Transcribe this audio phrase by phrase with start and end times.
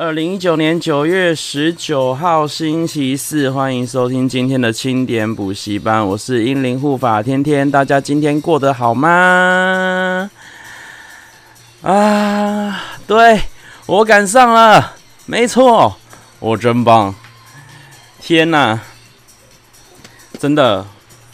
[0.00, 6.06] 二零一九年九月十九号星期四，欢迎收听今天的清点补习班。
[6.06, 10.30] 我是英灵护法天天，大家今天过得好吗？
[11.82, 13.42] 啊，对，
[13.86, 14.94] 我赶上了，
[15.26, 15.96] 没错，
[16.38, 17.12] 我真棒！
[18.20, 18.78] 天哪，
[20.38, 20.86] 真的，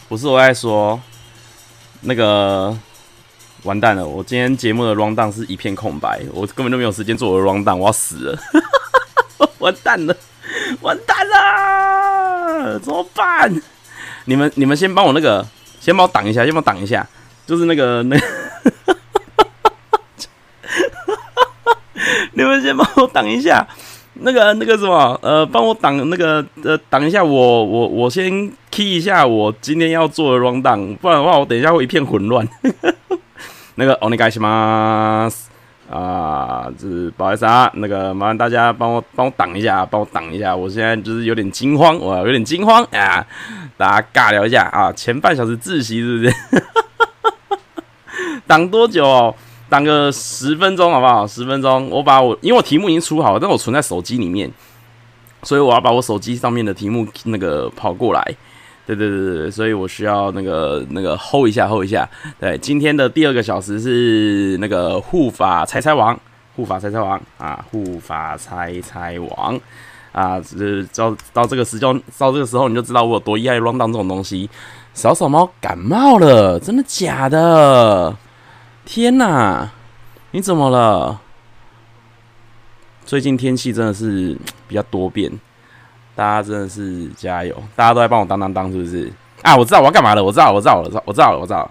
[0.09, 0.99] 不是我在说
[2.01, 2.75] 那个。
[3.65, 4.07] 完蛋了！
[4.07, 8.39] 我今天节目的 rundown 是一片空白，我根本就没有时间做我的 rundown，我要死了！
[9.59, 10.15] 完蛋了，
[10.83, 13.51] 完蛋了，怎么办？
[14.27, 15.47] 你们你们先帮我那个，
[15.81, 17.07] 先帮我挡一下，先帮我挡一下，
[17.47, 18.17] 就是那个那，
[22.35, 23.67] 你们先帮我挡一下，
[24.13, 32.47] 那个那个什么，呃，帮我挡那个呃挡一下我我我先 key 一下我今天要做的 rundown，不然的话我等一下会一片混乱。
[33.76, 35.46] 那个お愿いします
[35.92, 43.26] 啊，就是不好意思啊，那个麻烦大家帮我帮我挡一下，帮我挡一下，我现在就是有点惊慌，我有点惊慌啊，
[43.76, 46.34] 大家尬聊一下啊，前半小时自习是不是？
[48.46, 49.34] 挡多久哦？
[49.68, 51.26] 挡个十分钟好不好？
[51.26, 54.52] 十分钟，我把我因为我题目已经出好了，但我存在手机里面，
[55.44, 58.36] 所以我要把我手机上面的题目那个跑过来。
[58.87, 62.09] 对对对对，所以我需要那个那个 hold 一下 hold 一下。
[62.39, 66.19] 对，今天的第二个小时是那个护法猜猜王，
[66.55, 69.59] 护法猜猜王啊，护法猜猜王
[70.13, 74.49] 啊，这到到这个时间到这个时候你就知道我有多厉害 round 这种东西。
[74.93, 78.17] 小小猫感冒了，真的假的？
[78.85, 79.71] 天哪，
[80.31, 81.19] 你怎么了？
[83.05, 84.39] 最近天气真的是
[84.69, 85.33] 比较多变。
[86.15, 87.55] 大家真的是加油！
[87.75, 89.13] 大家都在帮我当当当，是不是？
[89.43, 91.71] 啊，我知道我要干嘛了，我知道，我知道，我知道，我知道了，我知道了，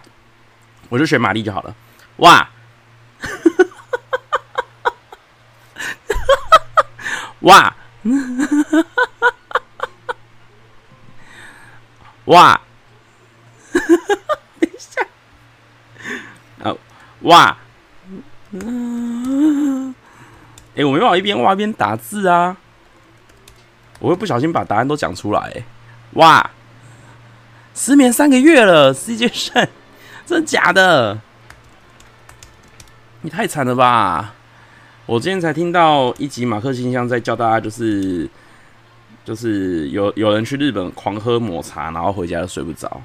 [0.89, 1.73] 我就选玛丽就好了。
[2.17, 2.49] 哇！
[7.41, 7.75] 哇！
[12.25, 12.61] 哇！
[13.73, 13.81] 等
[14.61, 15.01] 一下！
[16.63, 16.77] 哦，
[17.21, 17.57] 哇！
[18.51, 19.95] 嗯，
[20.75, 22.55] 哎，我没办法一边挖一边打字啊。
[24.03, 25.63] 我会不小心把答案都讲出来，
[26.15, 26.51] 哇！
[27.73, 29.65] 失眠三个月了，CJ 胜，
[30.25, 31.17] 真假的？
[33.21, 34.33] 你太惨了吧！
[35.05, 38.29] 我今天才听到一集马克信箱在教大家，就是
[39.23, 43.01] 就是有有人去日本狂喝抹茶，然后回家就睡不着。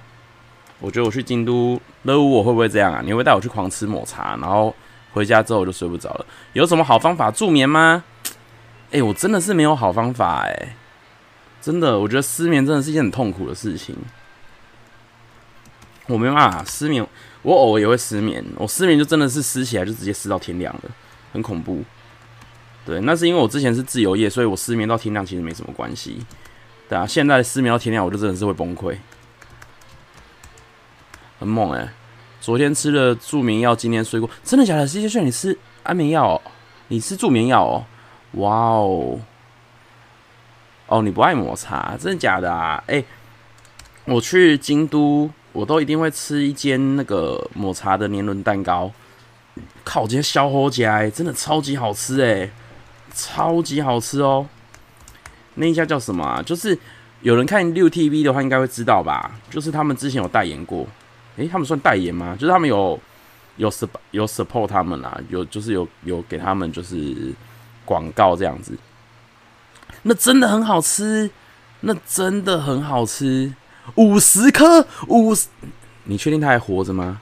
[0.80, 3.00] 我觉得我去京都，乐屋我会不会这样啊？
[3.04, 4.74] 你会带我去狂吃抹茶，然后
[5.12, 6.26] 回家之后我就睡不着了？
[6.54, 8.02] 有什么好方法助眠吗？
[8.90, 10.74] 哎、我真的是没有好方法哎、
[11.68, 13.94] 真的，我觉得失眠真的是一件很痛苦的事情。
[16.06, 17.06] 我没办法失眠，
[17.42, 18.42] 我偶尔也会失眠。
[18.56, 20.82] 我失眠就真的是失起来就直接失到天亮了，
[21.30, 21.84] 很恐怖。
[22.86, 26.24] 对，那是因为我之前是自由业，所以我失眠到天亮其实没什么关系。
[26.88, 28.96] 对啊，现在失眠到天亮，我就真的是会崩溃。
[31.38, 31.92] 很猛哎、
[32.40, 34.86] 昨天吃了助眠药，今天睡过，真的假的？
[34.86, 36.40] 直接劝你吃安眠药哦，
[36.88, 37.84] 你吃助眠药哦，
[38.40, 39.20] 哇哦！
[40.88, 42.82] 哦，你不爱抹茶，真的假的啊？
[42.86, 43.04] 哎、
[44.06, 48.90] 我去京都，我都一定会吃一间那个抹茶的年轮蛋糕。
[49.84, 52.50] 靠，今天小火家真的超级好吃哎，
[53.14, 54.46] 超级好吃哦。
[55.56, 56.42] 那一家叫什么啊？
[56.42, 56.78] 就是
[57.20, 59.30] 有人看六 TV 的话，应该会知道吧？
[59.50, 60.86] 就是他们之前有代言过。
[61.36, 62.34] 哎、欸，他们算代言吗？
[62.38, 62.98] 就是他们有
[63.56, 67.34] 有 sup 有 support 他们啊，有就是有有给他们就是
[67.84, 68.72] 广告这样子。
[70.02, 71.30] 那真的很好吃，
[71.80, 73.54] 那真的很好吃，
[73.96, 75.48] 五十颗五十，
[76.04, 77.20] 你确定他还活着吗？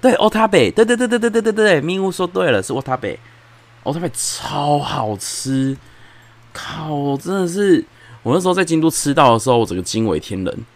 [0.00, 3.18] 对，欧塔贝，对对对对对对对对，咪乌说对了，是欧塔贝，
[3.84, 5.76] 欧塔贝超好吃，
[6.52, 7.84] 靠，真的是，
[8.22, 10.66] 我那时候在京都吃到的时候，我整个惊为天人，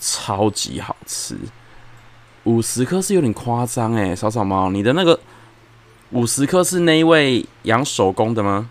[0.00, 1.36] 超级好吃，
[2.44, 5.18] 五十颗是有点夸张哎，小草猫，你的那个
[6.10, 8.68] 五十颗是那一位养手工的吗？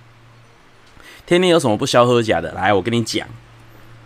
[1.27, 2.53] 天天有什么不消喝假的？
[2.53, 3.28] 来，我跟你讲，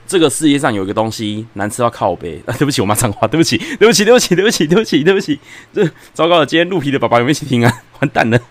[0.08, 2.56] 这个世界上有一个东西难吃到靠背 啊！
[2.58, 5.40] 对不起，我骂脏话，对不起，对不起，对不起，对不起，对不起，对不起，
[5.72, 6.46] 这糟糕了！
[6.46, 7.72] 今天鹿皮的爸爸有没有一起听啊？
[8.02, 8.40] 完蛋了！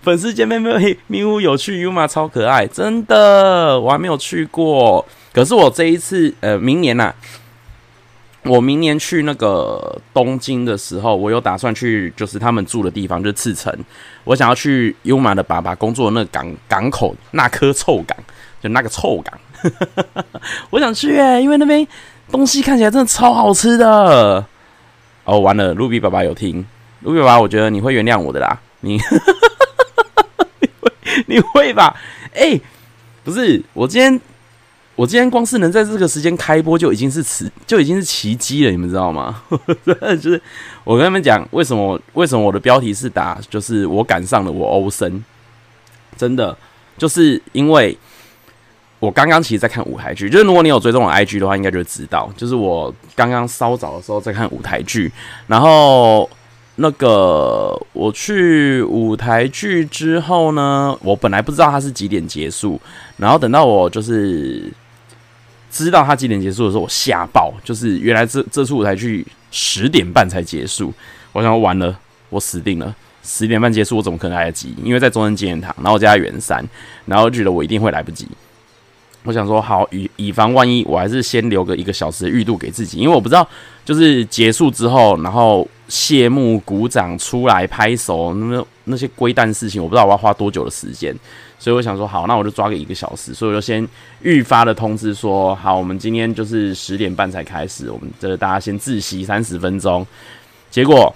[0.00, 0.78] 粉丝见面没有？
[1.08, 5.04] 咪乌有趣，Yuma 超可爱，真的，我还没有去过。
[5.32, 7.12] 可是我这一次，呃，明年呐、
[8.44, 13.72] 我明年去那个东京的时候，我有打算去，就是他们住的地方，就是赤城。
[14.24, 18.16] 我想要去优马的爸爸工作的那个港港口，那颗臭港，
[18.62, 19.38] 就那个臭港。
[20.70, 21.86] 我想去耶，因为那边
[22.30, 24.44] 东西看起来真的超好吃的。
[25.24, 26.64] 哦，完了，卢比爸爸有听，
[27.00, 28.58] 卢比爸爸，我觉得你会原谅我的啦。
[28.80, 28.98] 你
[30.60, 30.92] 你会
[31.26, 31.94] 你会吧？
[32.34, 32.58] 哎、
[33.22, 34.18] 不是，我今天
[35.00, 39.42] 我今天光是能在这个时间开播就已经是奇就已经是奇迹了，你们知道吗？
[40.20, 40.42] 就是
[40.84, 45.24] 我跟他们讲，为什么为什么我的标题是打就是我赶上了我欧森，
[46.18, 46.54] 真的
[46.98, 47.96] 就是因为。
[48.98, 55.10] 我刚刚其实在看舞台剧，就是如果你有追踪我 IG 的话，应该就知道，就是我刚刚稍早的时候在看舞台剧，
[55.46, 56.28] 然后
[56.74, 62.78] 那个我去舞台剧之后呢，我本来不知道它是几点结束，
[63.16, 64.70] 然后等到我就是
[65.70, 70.92] 知道他几点结束的时候，我吓爆，就是原来这这出舞台剧十点半才结束，
[71.32, 71.96] 我想完了，
[72.28, 74.74] 我死定了，十点半结束我怎么可能来得及？
[74.82, 76.64] 因为在中正纪念堂，然后我家在圆山，
[77.06, 78.26] 然后觉得我一定会来不及。
[79.24, 83.46] 我想说好，以以防万一，我还是先留个一个小时的预度给自己，因为我不知道
[83.84, 91.14] 就是结束之后，然后谢幕、鼓掌、出来拍手，那那些龟蛋事情，我不知道我要花多久的时间，
[91.58, 93.86] 所以我想说好，那我就抓个一个小时，所以我就先
[94.22, 100.06] 预发的通知说，好，我们今天就是十点半才开始，我们这大家先自习三十分钟。
[100.70, 101.14] 结果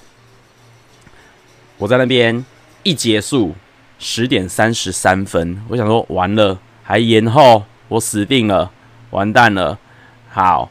[1.79, 2.45] 我在那边
[2.83, 3.55] 一结束
[3.99, 7.63] 十点三十三分，我想说完了，还延后。
[7.87, 8.73] 我死定了，
[9.11, 9.79] 完蛋了！
[10.31, 10.69] 好，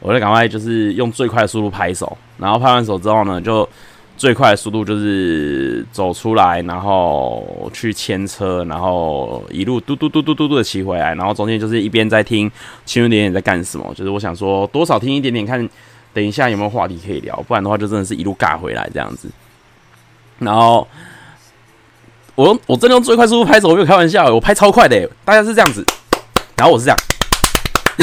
[0.00, 3.68] 我就赶快就是用最快的速度拍手，然后拍完手之后呢，就
[4.16, 12.50] 最快的速度就是走出来，然后去牵车，然后一路嘟嘟嘟嘟嘟嘟的骑回来，然后中间就是一边在听
[12.84, 15.68] 青春点点在干什么，就是我想说多少听一点点，看
[16.14, 19.28] 等一下有没有话题可以聊，不然的话就真的是一路尬回来这样子。
[20.38, 20.86] 然后
[22.34, 25.84] 我我真的用最快速度拍手，我没有开玩笑，我拍超快的，大家是这样子。
[26.56, 26.98] 然后我是这样，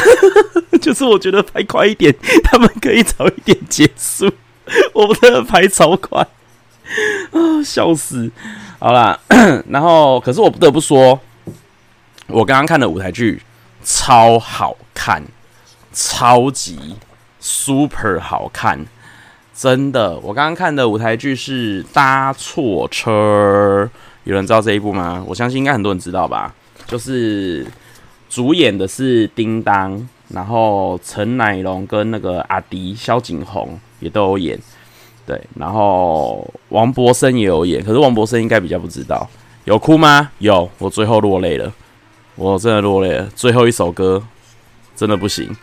[0.81, 2.13] 就是我觉得拍快一点，
[2.43, 4.31] 他们可以早一点结束。
[4.93, 6.25] 我真的拍超快
[7.31, 8.31] 啊，笑死！
[8.79, 9.19] 好啦，
[9.69, 11.19] 然后可是我不得不说，
[12.27, 13.41] 我刚刚看的舞台剧
[13.83, 15.21] 超好看，
[15.91, 16.95] 超级
[17.41, 18.85] super 好看，
[19.53, 20.17] 真的。
[20.19, 23.89] 我刚刚看的舞台剧是《搭错车》，
[24.23, 25.23] 有人知道这一部吗？
[25.27, 26.53] 我相信应该很多人知道吧，
[26.87, 27.67] 就是。
[28.33, 34.59] 主演的是叮当，然后陈乃龙跟那个阿迪、萧景宏也都有演，
[35.23, 39.29] 对，然后王博生也有演，可是王博生应该比较不知道，
[39.65, 40.31] 有哭吗？
[40.39, 41.71] 有，我最后落泪了，
[42.33, 44.23] 我真的落泪了，最后一首歌
[44.95, 45.55] 真的不行，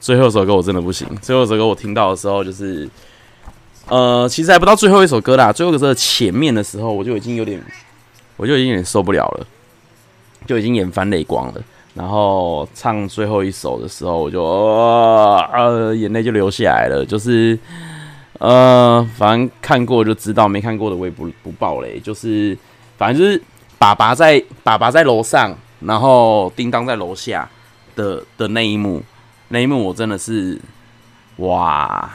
[0.00, 2.88] 最后一首歌我真的不行，最后一首歌我听到的时候就是，
[3.88, 7.62] 呃，其实还不到最后一首歌啦，最后一首歌前面的时候我就已经有点，
[8.38, 9.46] 我就已经有点受不了了，
[10.46, 11.60] 就已经眼翻泪光了。
[11.96, 17.02] 然后唱最后一首的时候，我就呃呃眼泪就流下来了。
[17.06, 17.58] 就是
[18.38, 21.98] 呃，反正看过就知道，没看过的我也不不爆雷。
[21.98, 22.56] 就是
[22.98, 23.42] 反正就是
[23.78, 27.48] 爸爸在爸爸在楼上，然后叮当在楼下
[27.94, 29.02] 的的那一幕，
[29.48, 30.60] 那一幕我真的是
[31.36, 32.10] 哇，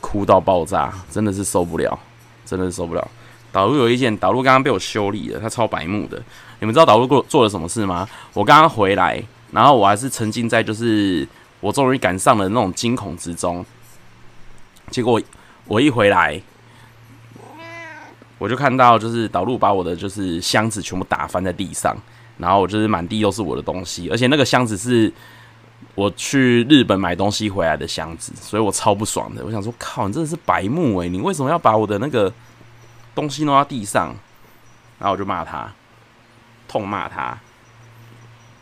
[0.00, 1.96] 哭到爆炸，真的是受不了，
[2.44, 3.08] 真的是受不了。
[3.52, 6.20] 导入有意见，导入刚刚被我修理了，他超白目的。
[6.58, 8.08] 你们知道导入过做了什么事吗？
[8.32, 9.22] 我刚刚回来，
[9.52, 11.26] 然后我还是沉浸在就是
[11.60, 13.64] 我终于赶上了那种惊恐之中。
[14.90, 15.20] 结果
[15.66, 16.40] 我一回来，
[18.38, 21.96] 我就看到就是导入把我的就是箱子全部打翻在地上，
[22.38, 25.12] 然后我就是满地都是我的东西，而且那个箱子是
[25.94, 29.44] 我去日本买东西回来的箱子，所以我超不爽的。
[29.44, 32.32] 我想说，靠，你真的是白目诶，你为什么要把我的那个
[33.14, 34.14] 东西弄到地上？
[34.98, 35.70] 然后我就骂他。
[36.68, 37.38] 痛骂他，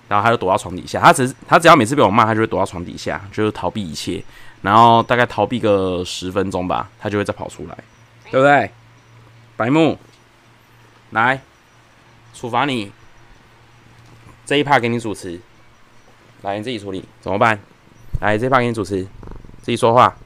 [0.08, 1.00] 然后他就躲到床底下。
[1.00, 4.22] 他只他只要每次被我骂，他就会躲到床底下，就是逃避一切。
[4.62, 7.76] 然后大概逃避个十分钟吧，他就会再跑出来，
[8.30, 8.70] 对不对？
[9.56, 9.98] 白木，
[11.10, 11.40] 来
[12.32, 12.90] 处罚你，
[14.46, 15.38] 这一趴给你主持，
[16.40, 17.58] 来你自己处理，怎么办？
[18.20, 19.02] 来这一趴给你主持，
[19.60, 20.16] 自己说话，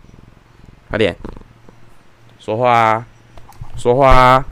[0.89, 1.17] 快点，
[2.39, 3.07] 说话啊，
[3.77, 4.45] 说话啊，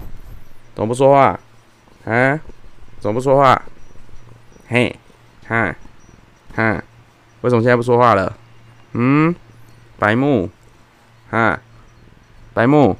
[0.75, 1.39] 怎么不说话？
[2.07, 2.41] 啊？
[3.07, 3.63] 怎么不说话？
[4.67, 4.99] 嘿，
[5.47, 5.77] 哈，
[6.57, 6.83] 哈，
[7.43, 8.37] 为什么现在不说话了？
[8.95, 9.33] 嗯，
[9.97, 10.51] 白木，
[11.31, 11.61] 哈，
[12.53, 12.97] 白木，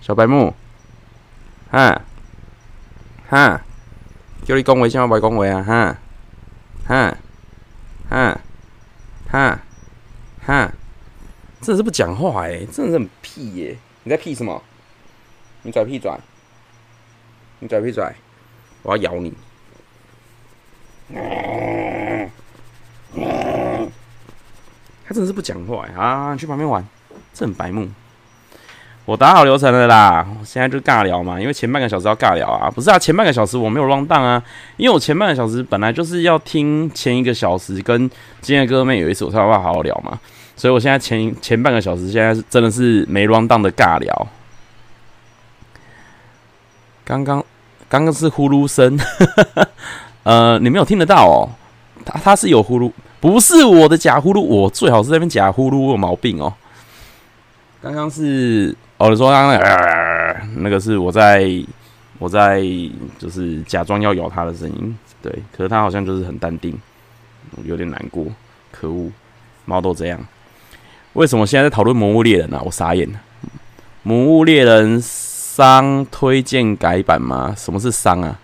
[0.00, 0.52] 小白目，
[1.70, 2.02] 哈，
[3.28, 3.60] 哈，
[4.44, 5.62] 叫你讲话，先不要讲话啊！
[5.62, 5.98] 哈，
[6.88, 7.16] 哈，
[8.10, 8.40] 哈，
[9.30, 9.60] 哈，
[10.44, 10.72] 哈，
[11.60, 14.60] 真的是不讲话哎、欸，真的是很屁耶、你在屁什么？
[15.62, 16.18] 你拽屁拽？
[17.60, 18.12] 你拽屁拽？
[18.86, 19.32] 我要咬你！
[25.04, 26.32] 他真的是不讲话啊！
[26.32, 26.86] 你去旁边玩，
[27.34, 27.88] 这很白目。
[29.04, 34.40] 我打好流程了啦，现在就尬聊嘛，因为前半个小时要尬聊啊，不是啊，前半个小时我没有乱荡啊，
[34.76, 38.08] 因为我前半个小时本来就是要听前一个小时跟
[38.40, 40.16] 今天的哥妹有一次我才有办法好好聊嘛，
[40.56, 44.28] 所以我现在前前半个小时现在是真的是没乱荡的尬聊。
[47.04, 47.44] 刚刚
[47.88, 48.98] 刚刚是呼噜声，
[50.24, 51.48] 呃，你没有听得到哦，
[52.04, 52.90] 他他是有呼噜，
[53.20, 56.52] 不是我的假呼噜，我最好是那边假呼噜我有毛病哦。
[57.82, 58.74] 刚刚是。
[58.98, 59.60] 哦，你说刚刚
[60.56, 61.46] 那个、 是我在，
[62.18, 62.62] 我在
[63.18, 66.74] 就是假装要咬它的声音，对，可是它好像就是很淡定，
[67.64, 68.24] 有点难过，
[68.72, 69.12] 可恶，
[69.66, 70.18] 猫都这样。
[71.12, 72.58] 为什么现在在讨论《魔物猎人》呢？
[72.64, 73.20] 我傻眼了，
[74.02, 74.98] 《魔物猎人》
[75.56, 77.54] 商推荐改版吗？
[77.56, 78.38] 什么是商啊？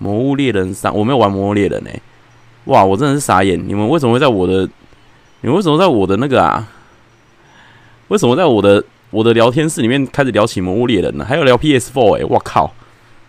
[0.04, 2.02] 《魔物猎人》商，我没有玩《魔物猎人》诶。
[2.64, 4.68] 哇，我真的是傻眼，你们为什么会在我的，
[5.42, 6.66] 你们为什么在我的那个啊？
[8.08, 8.82] 为什么在我的？
[9.10, 12.74] 我的聊天室里面开始聊起《魔物猎人》了，还有聊 PS4 哎，我靠，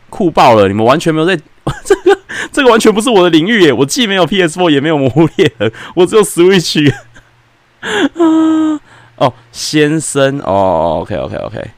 [0.10, 0.68] 酷爆了！
[0.68, 1.38] 你们完全没有在
[1.86, 2.20] 这个，
[2.52, 3.72] 这个完全不是我的领域耶！
[3.72, 6.92] 我既没有 PS4，也没有《魔物猎人》，我只有 Switch。
[7.80, 8.82] 啊，
[9.18, 11.72] 哦，先生，哦，OK OK OK。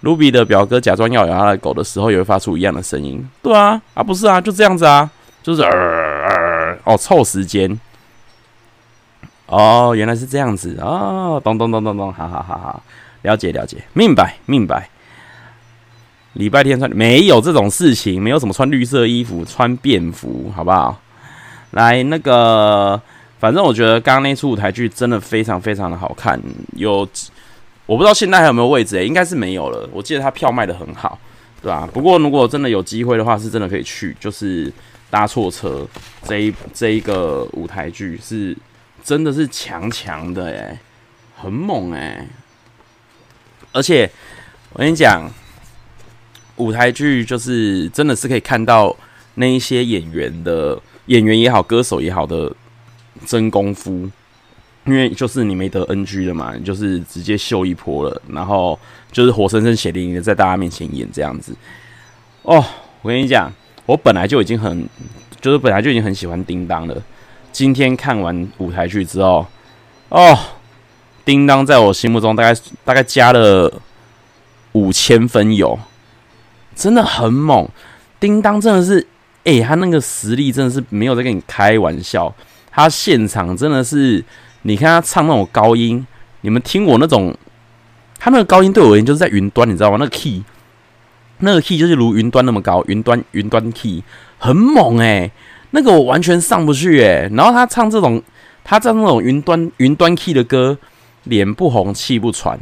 [0.00, 3.24] 卢比的表哥假装要咬他的狗的时候，也会发出一样的声音。
[3.42, 5.10] 对啊，啊不是啊，就这样子啊，
[5.42, 7.78] 就是呃呃，哦，凑时间。
[9.46, 12.82] 哦，原来是这样子哦，咚咚咚咚咚，好好好好，
[13.22, 14.88] 了解了解，明白明白。
[16.34, 21.00] 礼拜天穿没有这种事情，没有什么穿绿色衣服穿便服，好不好？
[21.72, 23.00] 来，那个，
[23.40, 26.40] 反正我觉得刚刚那出舞台剧真的非常非常的好看，
[26.76, 27.08] 有
[27.88, 29.88] 我不知道现在还有没有位置诶、应该是没有了。
[29.92, 31.18] 我记得他票卖得很好，
[31.60, 31.88] 对吧？
[31.92, 34.72] 不过如果真的有机会的话，是真的可以去，就是
[35.10, 35.84] 搭错车
[36.22, 38.56] 这一这一个舞台剧是。
[39.04, 40.78] 真的是强强的哎，
[41.34, 42.26] 很猛哎！
[43.72, 44.10] 而且
[44.74, 45.30] 我跟你讲，
[46.56, 48.94] 舞台剧就是真的是可以看到
[49.36, 52.54] 那一些演员的演员也好，歌手也好的
[53.24, 54.10] 真功夫。
[54.88, 58.78] 因为就是你没得 NG 了嘛，你就是直接秀一波了，然后
[59.12, 61.54] 就是活生生血淋淋的在大家面前演这样子。
[62.40, 62.64] 哦，
[63.02, 63.52] 我跟你讲，
[63.84, 64.88] 我本来就已经很，
[65.42, 66.96] 就是本来就已经很喜欢叮当了。
[67.52, 69.46] 今天看完舞台剧之后，
[70.08, 70.38] 哦，
[71.26, 73.70] 叮当在我心目中大概大概加了
[74.72, 75.78] 五千分有，
[76.74, 77.68] 真的很猛。
[78.18, 79.00] 叮当真的是，
[79.44, 82.34] 哎、欸，他那个实力真的是没有在跟你开玩笑。
[82.70, 84.24] 他现场真的是，
[84.68, 86.06] 你看他唱那种高音，
[86.42, 87.34] 你们听我那种，
[88.18, 89.96] 他那个高音对我而言就是在云端，你知道吗？
[89.98, 90.44] 那个 key，
[91.38, 94.04] 那个 key 就是如云端那么高，云端云端 key
[94.38, 95.32] 很猛哎、欸。
[95.70, 98.22] 那个我完全上不去诶，然后他唱这种，
[98.62, 100.76] 他唱那种云端云端 key 的歌，
[101.24, 102.58] 脸不红气不喘，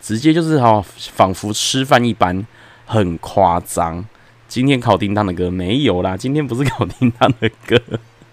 [0.00, 0.82] 直接就是哈，
[1.14, 2.46] 仿佛吃饭一般，
[2.86, 4.02] 很夸张。
[4.48, 7.78] 今天考叮当的歌没有啦，今天不是考叮当的歌。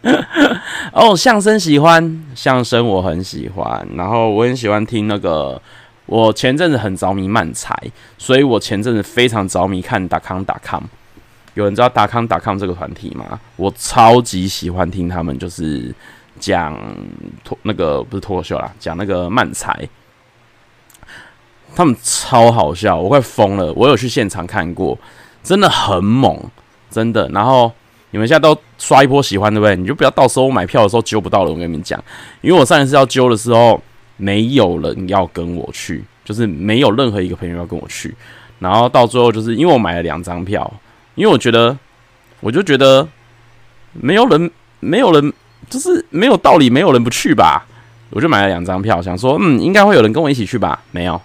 [0.94, 5.62] 哦，相声喜欢，相声我很喜欢，然后我很喜欢听那个，
[6.06, 7.76] 我前阵子很着迷漫才，
[8.18, 10.82] 所以我前阵子非常着迷看达康达康。
[11.56, 13.40] 有人知道达康达康这个团体吗？
[13.56, 15.94] 我超级喜欢听他们，就是
[16.40, 16.78] 讲
[17.44, 19.90] 脱那个不是脱口秀啦，讲那个漫才，
[21.76, 23.74] 他们超好笑，我快疯了。
[23.74, 24.98] 我有去现场看过，
[25.44, 26.40] 真的很猛，
[26.92, 27.28] 真的。
[27.30, 27.74] 然后
[28.12, 29.76] 你们现在都刷一波喜欢，对不对？
[29.76, 31.52] 你就不要到时候买票的时候揪不到了。
[31.52, 32.02] 我跟你们讲，
[32.42, 33.82] 因为我上一次要揪的时候，
[34.18, 38.16] 没有人要跟我去，就是没有任何一个朋友要跟我去。
[38.60, 40.72] 然后到最后，就是因为我买了两张票。
[41.16, 41.76] 因为我觉得，
[42.42, 43.08] 我就觉得
[43.92, 45.34] 没有人，没有人，
[45.68, 47.66] 就是没有道理，没有人不去吧。
[48.12, 50.80] 我就买了两张票，想说，嗯，应该会有人跟我一起去吧。
[50.92, 51.20] 没有，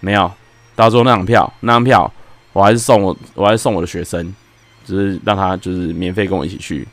[0.00, 0.32] 没有。
[0.74, 2.10] 到时候那张票，那张票，
[2.54, 4.34] 我还是送我，我还是送我的学生，
[4.84, 6.86] 就是让他就是免费跟我一起去，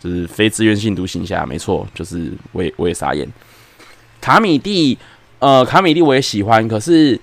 [0.00, 1.44] 就是非自愿性独行侠。
[1.46, 3.28] 没错，就是我也我也傻眼。
[4.20, 4.98] 卡米蒂，
[5.38, 7.20] 呃，卡米蒂我也喜欢，可是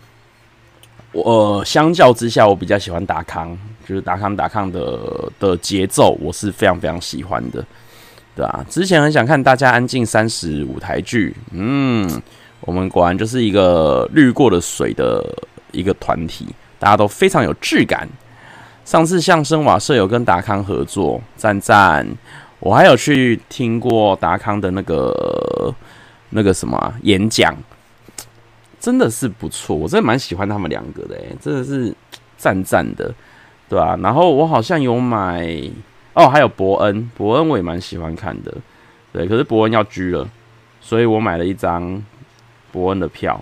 [1.11, 3.57] 我，相较之下，我比较喜欢达康。
[3.87, 7.65] 就是达康达康的的节奏，我是非常非常喜欢的，
[8.35, 12.07] 对啊，之前很想看《大家安静三十》舞台剧，嗯，
[12.59, 15.25] 我们果然就是一个滤过了水的
[15.71, 16.45] 一个团体，
[16.77, 18.07] 大家都非常有质感。
[18.89, 22.03] 上次相声瓦舍有跟达康合作，赞赞。
[22.59, 25.71] 我还有去听过达康的那个
[26.31, 27.55] 那个什么、演讲，
[28.79, 31.95] 真的是不错，我真的蛮喜欢他们两个的，真的是
[32.35, 33.13] 赞赞的。
[33.69, 35.47] 对啊，然后我好像有买
[36.15, 38.51] 哦，还有伯恩，伯恩我也蛮喜欢看的，
[39.13, 40.27] 对，可是伯恩要居了，
[40.81, 42.03] 所以我买了一张
[42.71, 43.39] 伯恩的票，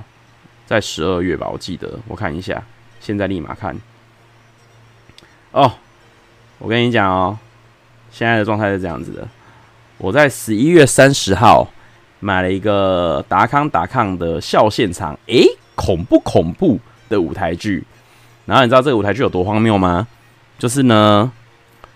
[0.65, 2.61] 在十二月吧，我记得，我看一下，
[2.99, 3.73] 现在立马看。
[5.57, 5.73] 哦，
[6.59, 7.35] 我跟你讲哦，
[8.11, 9.27] 现在的状态是这样子的，
[9.97, 11.67] 我在十一月三十号
[12.19, 17.83] 买了一个达康达康的笑现场，诶、恐怖恐怖的舞台剧。
[18.45, 20.07] 然后你知道这个舞台剧有多荒谬吗？
[20.59, 21.31] 就是呢，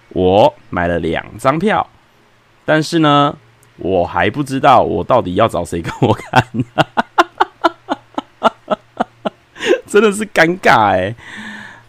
[0.10, 1.88] 我买了两张票，
[2.66, 3.38] 但是呢，
[3.78, 6.48] 我还不知道我到底要找谁跟我看，
[9.86, 11.16] 真的是尴尬哎、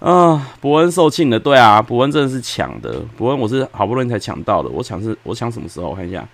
[0.03, 5.91] 啊，伯恩售罄的，对啊，伯恩真的是抢的，伯恩我是好不容易才抢到的，我抢是，我抢什么时候？
[5.91, 6.27] 我看一下，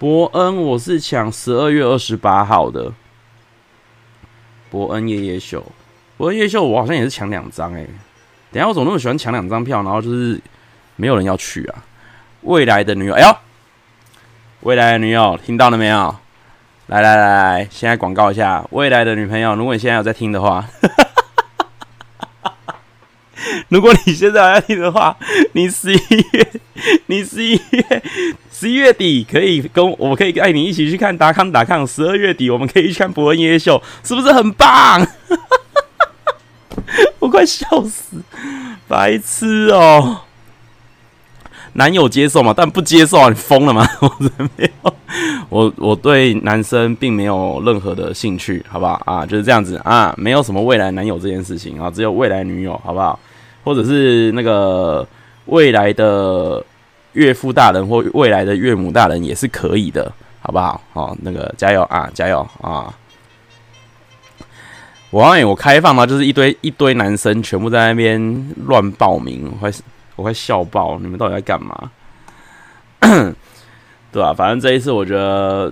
[0.00, 2.92] 伯恩我是抢十二月二十八号的，
[4.68, 5.64] 伯恩夜夜秀。
[6.16, 7.86] 伯恩夜秀，我好像也是抢两张哎。
[8.50, 10.40] 等下，我怎么那么喜欢抢两张票，然后就是
[10.96, 11.84] 没有人要去啊？
[12.40, 13.36] 未来的女友，哎呦，
[14.62, 16.16] 未来的女友，听到了没有？
[16.88, 20.66] 来来来来，现在广告一下，未来的女朋友，如果你现在有在听的话，
[23.68, 25.16] 如果你现在有在听的话，
[25.52, 25.98] 你十一
[26.32, 26.48] 月，
[27.06, 28.02] 你十一月，
[28.52, 35.06] 十一月底可以跟我可以带你一起去看达康达康，十二月底我们可以去看博恩夜秀，是不是很棒？
[37.18, 38.16] 我快笑死，
[38.86, 40.20] 白痴哦！
[41.74, 42.52] 男友接受吗？
[42.56, 43.28] 但不接受啊！
[43.28, 43.86] 你疯了吗？
[44.00, 44.16] 我
[44.56, 44.94] 没有，
[45.48, 49.24] 我我对男生并没有任何的兴趣，好不好啊？
[49.24, 53.18] 就是这样子啊，没有什么未来男友这件事情啊，只有未来女友，好不好？
[53.68, 55.06] 或者是那个
[55.44, 56.64] 未来的
[57.12, 60.10] 岳父大人或未来的岳母大人也是可以的，
[60.40, 60.80] 好不好？
[60.94, 62.90] 好，那个加油啊，加油啊！
[65.10, 69.70] 我告诉你，我开放嘛，就是一堆一堆男生全部在那边乱报名，我快
[70.16, 70.98] 我快笑爆！
[70.98, 71.90] 你们到底在干嘛？
[74.10, 75.70] 对吧、反正这一次我觉得，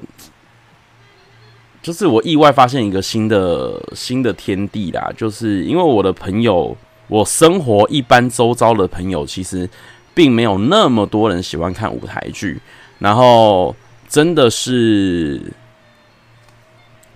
[1.80, 6.76] 就是我意外发现一个新的新的天地啦，就是因为我的朋友，
[7.08, 9.68] 我生活一般周遭的朋友，其实
[10.14, 12.60] 并没有那么多人喜欢看舞台剧，
[12.98, 13.74] 然后
[14.08, 15.40] 真的是，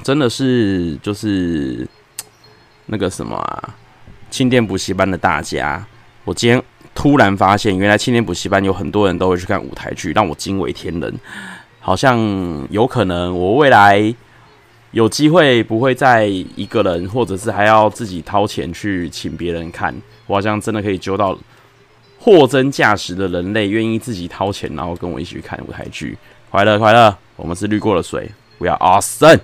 [0.03, 1.89] 真的是就是。
[2.93, 3.77] 那个什么啊，
[4.33, 5.87] 青年补习班的大家，
[6.25, 6.61] 我今天
[6.93, 11.15] 突然发现，原来青年补习班有很多人都会去看舞台剧，让我惊为天人。
[11.79, 12.19] 好像
[12.69, 14.13] 有可能我未来
[14.93, 19.95] 有机会不会再一个人，或者是还要自己掏钱去请别人看，
[20.27, 21.39] 我好像真的可以揪到
[22.19, 26.19] 货真价实的人类，愿意自己掏钱，然后跟我一起去看舞台剧。
[26.51, 29.41] 快乐快乐，我们是滤过的水，We are awesome。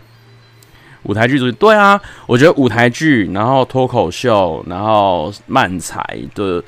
[1.04, 6.04] 舞台剧组对啊，我觉得舞台剧，然后脱口秀，然后漫才
[6.35, 6.61] 的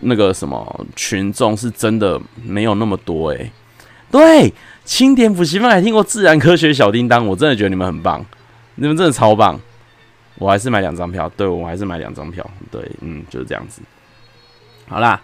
[0.00, 3.50] 那个什么群众是真的没有那么多诶、
[4.10, 4.52] 对，
[4.84, 8.24] 青田补习班还听过自然科学小叮当，我真的觉得你们很棒，
[8.74, 9.60] 你们真的超棒。
[10.36, 13.80] 我还是买两张票，对，我还是买两张票，对，嗯，就是这样子。
[14.88, 15.20] 好啦，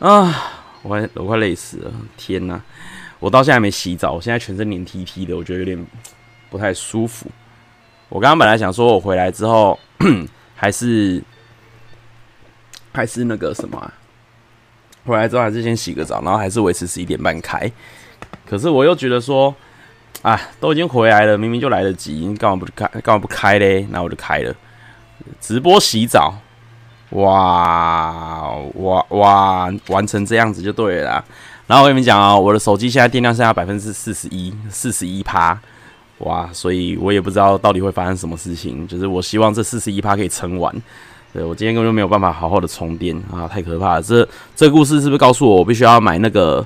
[0.00, 2.60] 啊，我快我快累死了，天哪！
[3.20, 5.86] 我到现在还没洗澡，我现在全身黏 T T 的，我觉得有点
[6.50, 7.30] 不太舒服。
[8.08, 9.78] 我刚刚本来想说，我回来之后
[10.56, 11.22] 还是
[12.92, 13.94] 还是那个什么啊，
[15.06, 17.70] 回来之后还是先洗个澡，然后还是维持十一点半开。
[18.46, 19.54] 可是我又觉得说，
[20.22, 22.86] 啊，都已经回来了，明明就来得及，你干嘛不开？
[23.00, 23.86] 干嘛不开嘞？
[23.90, 24.54] 那我就开了，
[25.40, 26.34] 直播洗澡，
[27.10, 31.24] 哇哇哇，完成这样子就对了啦。
[31.66, 35.58] 然后我跟你们讲啊，我的手机现在电量剩下百分之四十一，四十一趴。
[36.18, 38.86] 哇，所以我也不知道到底会发生什么事情。
[38.86, 40.74] 就是我希望这四十一趴可以撑完。
[41.32, 44.02] 对，我今天根本就没有办法好好的充电啊，太可怕了！
[44.02, 46.64] 这这故事是不是告诉我，我必须要买那个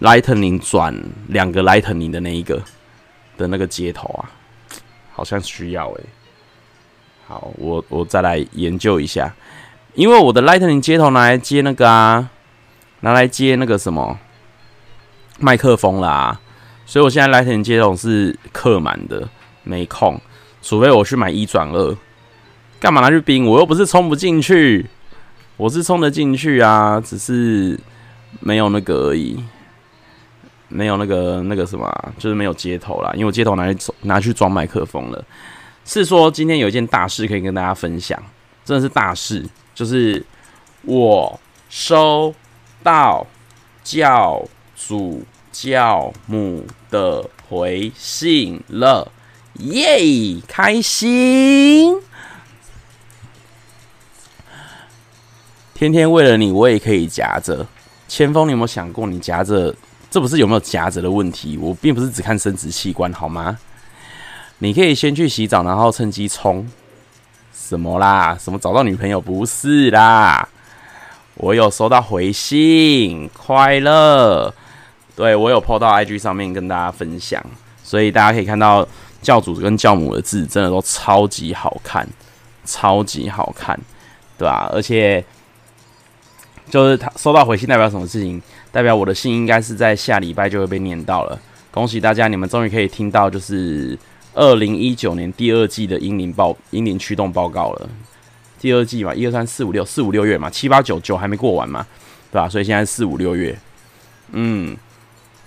[0.00, 0.94] Lightning 转
[1.28, 2.62] 两个 Lightning 的那一个
[3.36, 4.30] 的那个接头啊？
[5.12, 6.04] 好像需要诶、
[7.26, 9.34] 好，我我再来研究一下，
[9.94, 12.28] 因为我的 Lightning 接头拿来接那个啊，
[13.00, 14.18] 拿来接那个什么
[15.38, 16.38] 麦克风啦。
[16.84, 19.26] 所以我现在 Lightning 接头是客满的，
[19.62, 20.20] 没空，
[20.60, 21.96] 除非我去买一转二。
[22.78, 23.46] 干嘛拿去冰？
[23.46, 24.84] 我又不是充不进去，
[25.56, 27.80] 我是充得进去啊，只是
[28.40, 29.42] 没有那个而已，
[30.68, 33.10] 没有那个那个什么，就是没有接头啦。
[33.14, 35.24] 因为我接头拿去拿去装麦克风了。
[35.84, 38.20] 是说今天有一件大事可以跟大家分享，
[38.64, 40.24] 真的是大事，就是
[40.82, 42.34] 我收
[42.82, 43.26] 到
[43.84, 49.12] 教主教母的回信了，
[49.54, 51.96] 耶，开心！
[55.72, 57.66] 天天为了你，我也可以夹着。
[58.08, 59.74] 千锋，你有没有想过，你夹着，
[60.16, 61.58] 这不是有没有夹着的问题？
[61.58, 63.58] 我并不是只看生殖器官，好吗？
[64.60, 66.66] 你可以先去洗澡，然后趁机冲。
[67.52, 68.34] 什么啦？
[68.40, 69.20] 什么找到女朋友？
[69.20, 70.48] 不是啦，
[71.34, 74.54] 我有收到回信，快乐。
[75.14, 77.44] 对，我有 po 到 IG 上面跟大家分享，
[77.84, 78.88] 所以大家可以看到
[79.20, 82.08] 教主跟教母的字真的都超级好看，
[82.64, 83.78] 超级好看，
[84.38, 84.70] 对吧？
[84.72, 85.22] 而且
[86.70, 88.40] 就是他收到回信代表什么事情？
[88.76, 91.38] 代表我的信应该是在下礼拜就会被念到了。
[91.70, 93.98] 恭喜大家，你们终于可以听到就是。
[94.38, 97.88] 二零一九年第二季的英灵报英灵驱动报告了，
[98.60, 101.86] 第二季嘛，一二三四五六四五六月嘛，七八九九还没过完嘛，
[102.30, 102.46] 对吧？
[102.46, 103.58] 所以现在四五六月，
[104.32, 104.76] 嗯，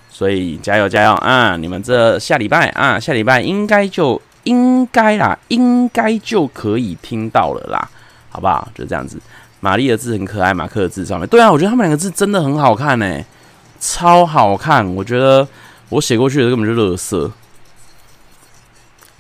[0.10, 1.56] 所以加油加油啊！
[1.56, 7.92] 你们这下礼拜啊，下礼拜应该就应该啦，应该就可以听到了啦，
[8.30, 8.68] 好不好？
[8.74, 9.22] 就这样子。
[9.60, 13.24] 玛丽的字很可爱，马克的字上面，对啊，我觉得他们两个字真的很好看呢、
[13.80, 14.96] 超好看。
[14.96, 15.48] 我觉得
[15.90, 17.32] 我写过去的根本就垃圾。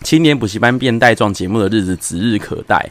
[0.02, 2.90] 青年补习班变带状节目的日子指日可待，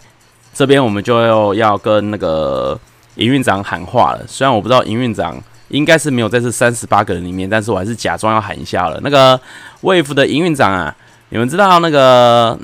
[0.52, 2.78] 这边我们就要要跟那个
[3.14, 4.22] 营运长喊话了。
[4.28, 9.00] 虽然我不知道营运长应该是没有在这三十八个人里面，但是我还是假装要喊一下了。
[9.02, 9.40] 那个
[9.80, 10.94] Wave 的营运长啊，
[11.30, 12.58] 你们知道那个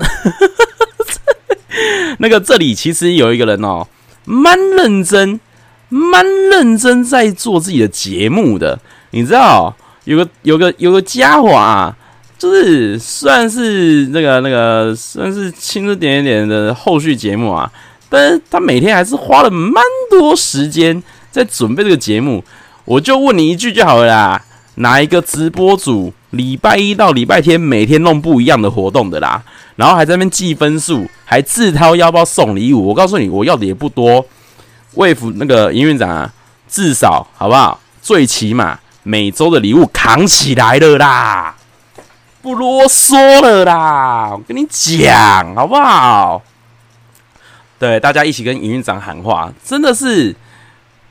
[2.19, 3.87] 那个这里其实有一个人哦，
[4.25, 5.39] 蛮认真、
[5.89, 8.77] 蛮认真在做自己的节目的。
[9.11, 11.95] 你知道有个、有个、有个家伙啊。
[12.37, 17.71] 就是算是那个那个算是轻着点点的后续节目啊，
[18.09, 22.43] 但是他每天还是花了蛮多时间在准备这个节目。
[22.83, 24.41] 我就问你一句就好了啦，
[24.75, 29.41] 哪一个直播主礼拜一到礼拜天每天弄不一样的活动的啦？
[29.75, 32.87] 然后还在那边计分数，还自掏腰包送礼物。
[32.87, 34.25] 我告诉你，我要的也不多。
[34.95, 36.33] Wave 那个营运长啊，
[36.67, 37.79] 至少好不好？
[38.01, 41.55] 最起码每周的礼物扛起来了啦。
[42.41, 46.41] 不啰嗦了啦，我跟你讲好不好？
[47.79, 50.35] 对，大家一起跟营运长喊话，真的是。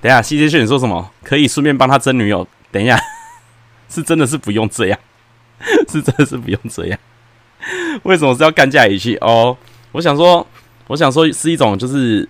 [0.00, 1.10] 等一下，CJ 炫你说什么？
[1.22, 2.46] 可以顺便帮他征女友？
[2.70, 2.98] 等一下，
[3.88, 4.98] 是真的是不用这样，
[5.88, 6.98] 是真的是不用这样。
[8.02, 9.16] 为什么是要干架语气？
[9.16, 9.56] 哦，
[9.92, 10.46] 我想说，
[10.86, 12.28] 我想说是一种，就是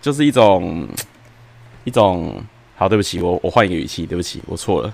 [0.00, 0.88] 就是一种
[1.84, 2.42] 一种。
[2.76, 4.92] 好，对不起，我我换一个语气，对不起，我错了，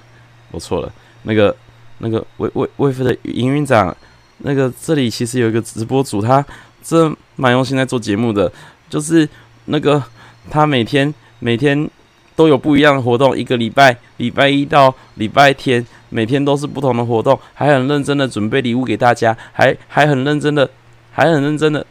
[0.50, 0.92] 我错了，
[1.22, 1.54] 那个。
[1.98, 3.96] 那个魏魏魏飞的营运长，
[4.40, 6.44] 那个这里其实有一个直播主，他
[6.82, 8.52] 这蛮用心在做节目的，
[8.90, 9.26] 就是
[9.64, 10.04] 那个
[10.50, 11.88] 他每天每天
[12.36, 20.70] 都有不一样的活动，一个礼拜礼拜一到礼拜天，每天都是不同的活动，还很认真的准备礼物给大家，还还很认真的，
[21.10, 21.84] 还很认真的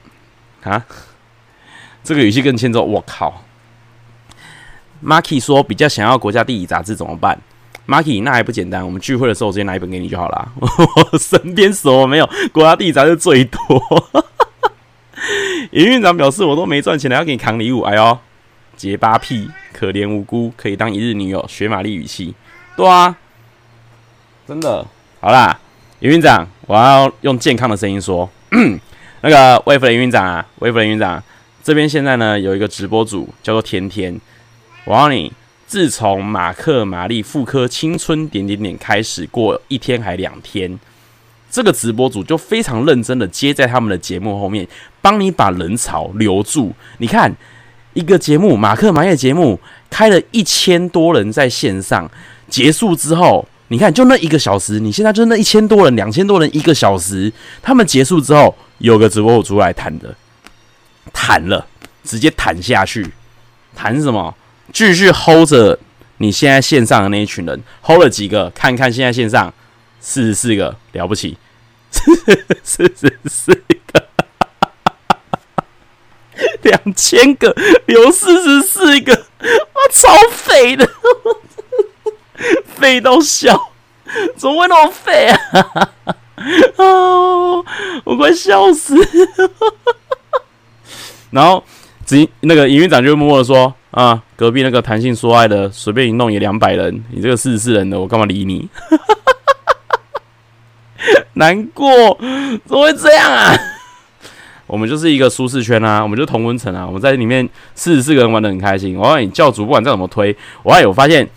[0.64, 0.86] 啊，
[2.04, 3.44] 这个语气更欠揍，我靠
[5.04, 7.38] ！Marky 说比较想要国家地理杂志怎么办
[7.88, 8.84] ？Marky，那还不简单？
[8.86, 10.52] 我们聚会的时候，直接拿一本给你就好了。
[10.60, 13.60] 我身边什么没有，国家地理杂志最多。
[15.72, 17.82] 营运长表示，我都没赚钱了，要给你扛礼物。
[17.82, 18.18] 哎呦，
[18.86, 21.44] 结巴屁，可怜无辜，可以当一日女友。
[21.48, 22.36] 学玛丽语气，
[22.78, 23.16] 对啊，
[24.48, 24.86] 真的。
[25.20, 25.60] 好啦，
[26.02, 28.30] 营运长，我要用健康的声音说，
[29.22, 31.24] 那个魏夫的营运长啊，魏夫的营运长，
[31.64, 34.22] 这边现在呢有一个直播组叫做甜甜，
[34.84, 35.34] 我要你。
[35.68, 40.80] 自从马克、玛丽妇科青春点点点开始，过一天还两天，
[41.50, 44.66] 这个直播组就非常认真的接在他们的节目后面，
[45.02, 46.72] 帮你把人潮留住。
[47.00, 47.36] 你看，
[47.96, 52.10] 一个节目马克、玛丽的节目开了一千多人在线上，
[52.50, 57.32] 结束之后，你看就那一个小时，你现在就那一千多人、两千多人一个小时，
[57.62, 60.14] 他们结束之后，有个直播主出来谈的，
[61.14, 61.66] 谈了，
[62.04, 63.10] 直接谈下去，
[63.74, 64.36] 谈什么？
[64.74, 65.80] 继续 hold 着
[66.18, 68.50] 你现在线上的那一群人，hold 了几个？
[68.50, 69.54] 看看现在线上
[70.02, 71.38] 四十四个，了不起，
[72.62, 73.54] 四十四
[73.94, 74.05] 个，
[76.66, 77.56] 两千个
[77.88, 80.88] 留四十四个，哇超废的，
[82.76, 83.72] 废到笑，
[84.36, 85.38] 怎么会那么废啊？
[86.78, 87.66] 哦，
[88.04, 88.96] 我快笑死！
[91.32, 91.64] 然后，
[92.06, 93.74] 只那个营运长就默默的说。
[93.92, 98.68] 啊，隔壁那个谈性说爱的，随便一弄也两百人，你这个四十四人的，我干嘛理你？
[101.36, 102.18] 难过，
[102.66, 103.56] 怎么会这样啊？
[104.68, 108.98] 我们就是一个舒适圈啊，我们就同温层啊，我们在里面四十四个人玩的很开心。
[108.98, 111.28] 我告诉你，教主不管再怎么推，我还有发现，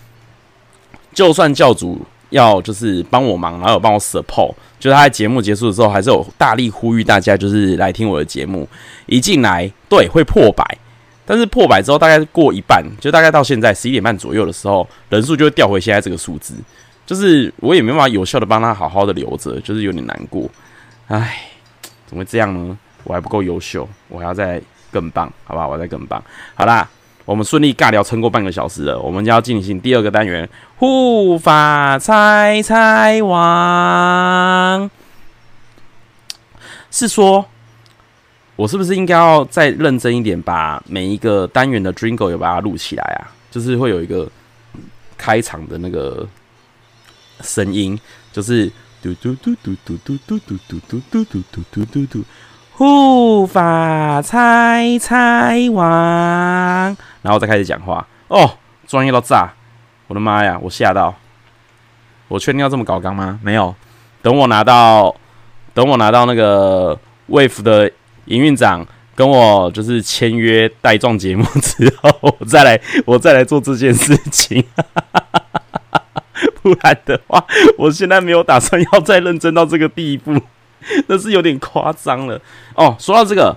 [1.13, 8.69] 就算教主要就是帮我忙，然后有帮我 support，就是他在节目结束的时候，还是有大力呼吁大家就是来听我的节目。
[9.07, 10.65] 一进来，对，会破百。
[11.27, 16.55] 但是破百之后，大概过一半，就大概到现在十一点半左右的时候，人数就会掉回现在这个数字。
[17.05, 20.49] 就是我也没办法有效的帮他好好的留着，就是有点难过。
[21.09, 21.51] 唉，
[22.07, 22.79] 怎么会这样呢？
[23.05, 25.69] 我还不够优秀，我还要再更棒，好不好？
[25.69, 26.23] 我要再更棒。
[26.55, 26.89] 好啦，
[27.25, 34.91] 我们顺利尬聊撑过半个小时了，我们就要进行第二个单元——护法猜猜王。
[36.91, 37.45] 是说，
[38.57, 43.29] 我是不是应该要再认真一点，把每一个单元的 Jingle 有把它录起来啊？
[43.51, 44.31] 就是会有一个
[45.17, 46.27] 开场的那个
[47.43, 47.99] 声音，
[48.33, 48.71] 就是
[49.03, 52.25] 嘟嘟嘟嘟嘟嘟嘟嘟嘟嘟嘟嘟嘟嘟嘟，
[52.79, 58.49] 护法猜猜王，然后再开始讲话哦，
[58.87, 59.49] 专业到炸！
[60.07, 61.13] 我的妈呀，我吓到！
[62.29, 63.41] 我确定要这么搞刚吗？
[63.43, 63.75] 没有，
[64.23, 65.13] 等我拿到。
[65.75, 66.97] 等我拿到那个
[67.29, 67.91] Wave 的
[68.27, 68.87] 营运长
[69.17, 74.65] 跟我就是签约带状节目之后，我再来我再来做这件事情。
[76.63, 77.45] 不然的话，
[77.77, 80.41] 我现在没有打算要再认真到这个地步，
[81.09, 82.41] 那是有点夸张了。
[82.75, 83.57] 哦，说到这个，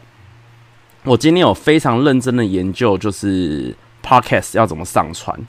[1.04, 5.40] 我今天有非常认真的研究，就是 Podcast 要怎么上传。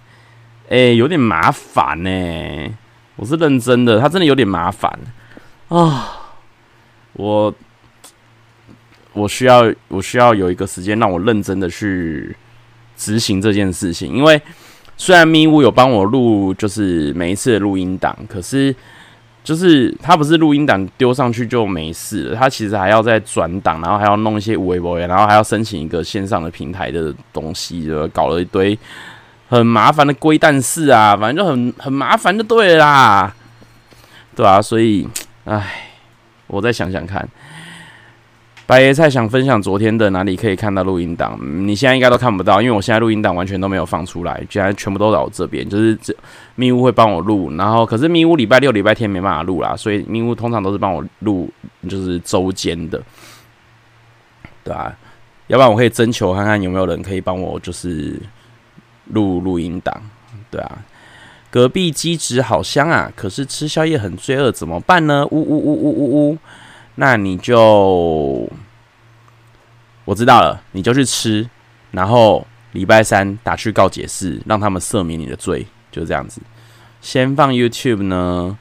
[0.68, 2.11] 哎，有点麻烦呢。
[3.16, 4.98] 我是认真的，它真的有点麻烦
[5.68, 6.18] 啊。
[7.12, 7.54] 我
[9.12, 12.35] 我需要我需要有一个时间让我认真的去
[12.96, 14.40] 执行这件事情，因为
[14.96, 18.74] 虽然咪乌有帮我录，就是每一次的录音档，可是
[19.44, 28.78] 就是他不是录音档丢上去就没事了，他其实还要再转档，然后还要弄一些微博，然后还要申请一个线上的平台的东西，就搞了一堆
[29.48, 33.35] 很麻烦的龟蛋事啊，反正就很很麻烦就对了啦，
[34.35, 35.09] 对啊，所以
[35.44, 35.88] 唉。
[36.48, 37.26] 我再想想看，
[38.64, 41.38] 白椰菜想分享昨天的哪里可以看到录音档？
[41.66, 45.68] 你现在应该都看不到，因为我现在录音档完全都没有放出来，居然全部都在我这边。
[45.68, 46.14] 就是这
[46.55, 51.51] 咪乌会帮我录，然后可是咪乌礼拜六、礼拜天没办法录啦，所以咪乌通常都是帮我录，
[51.88, 53.03] 就是周间的，
[54.64, 54.96] 对啊，
[55.48, 58.18] 要不然我可以征求看看有没有人可以帮我，就是
[59.07, 60.01] 录录音档，
[60.51, 60.79] 对啊。
[61.51, 63.12] 隔壁鸡汁好香啊！
[63.14, 65.27] 可是吃宵夜很罪恶，怎么办呢？
[65.31, 66.38] 呜呜呜呜呜呜！
[66.96, 68.48] 那你就
[70.05, 71.48] 我知道了，你就去吃，
[71.92, 76.40] 然后礼拜三打去告解室，让他们赦免你的罪，就这样子。
[77.00, 78.59] 先放 YouTube 呢？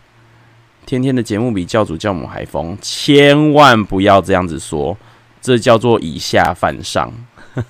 [0.86, 4.98] 天天的节目比教主教母还疯，千万不要这样子说，
[5.40, 7.12] 这叫做以下犯上。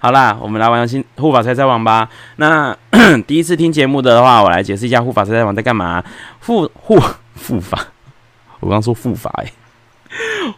[0.00, 2.08] 好啦，我们来玩新护法猜猜王吧。
[2.36, 2.76] 那
[3.26, 6.02] 第一次听节目的话，我来解释一下护法猜猜王在干嘛。
[6.40, 6.98] 护护
[7.46, 7.86] 护法，
[8.60, 9.52] 我刚说护法哎，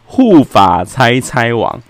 [0.05, 1.81] 护法猜猜王。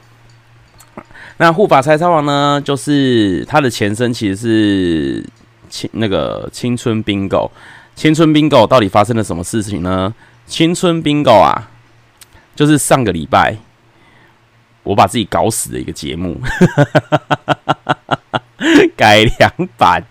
[1.38, 5.26] 那护法猜猜王呢，就是它的前身其实是
[5.70, 7.50] 青那个青春 bingo。
[7.96, 10.14] 青春 bingo 到底发生了什么事情呢？
[10.46, 11.70] 青春 bingo 啊，
[12.56, 13.58] 就是上个礼拜。
[14.84, 16.40] 我把自己搞死的一个节目，
[18.96, 20.04] 改良版。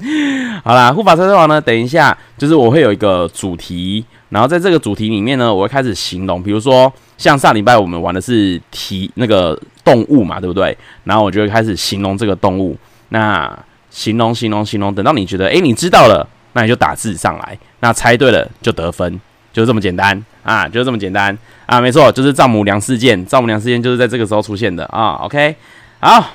[0.64, 1.60] 好啦，护法猜猜王呢？
[1.60, 10.76] 等一下，就是我会有一个主题，然后在这个主题里面呢，我会开始形容，比如说像上礼拜我们玩的是题那个动物嘛，对不对？
[11.04, 12.76] 然后我就会开始形容这个动物，
[13.10, 13.56] 那
[13.90, 19.20] 形容形容形容，等到你觉得诶、你知道了，那你就打字上来，那猜对了就得分。
[19.52, 21.36] 就这么简单啊，就这么简单
[21.66, 23.24] 啊，没错，就是丈母娘事件。
[23.26, 25.12] 丈母娘事件就是在这个时候出现的啊。
[25.22, 25.54] OK，
[26.00, 26.30] 好，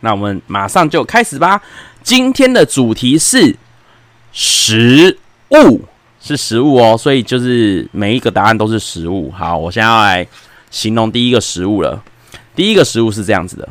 [0.00, 1.60] 那我们马上就开始吧。
[2.02, 3.56] 今天的主题是
[4.32, 5.18] 食
[5.50, 5.84] 物，
[6.20, 9.32] 是食物哦，所以就是每一个答案都是食物。
[9.32, 10.26] 好，我现在要来
[10.70, 12.00] 形容第一个食物了。
[12.54, 13.68] 第一个食物是这样子的。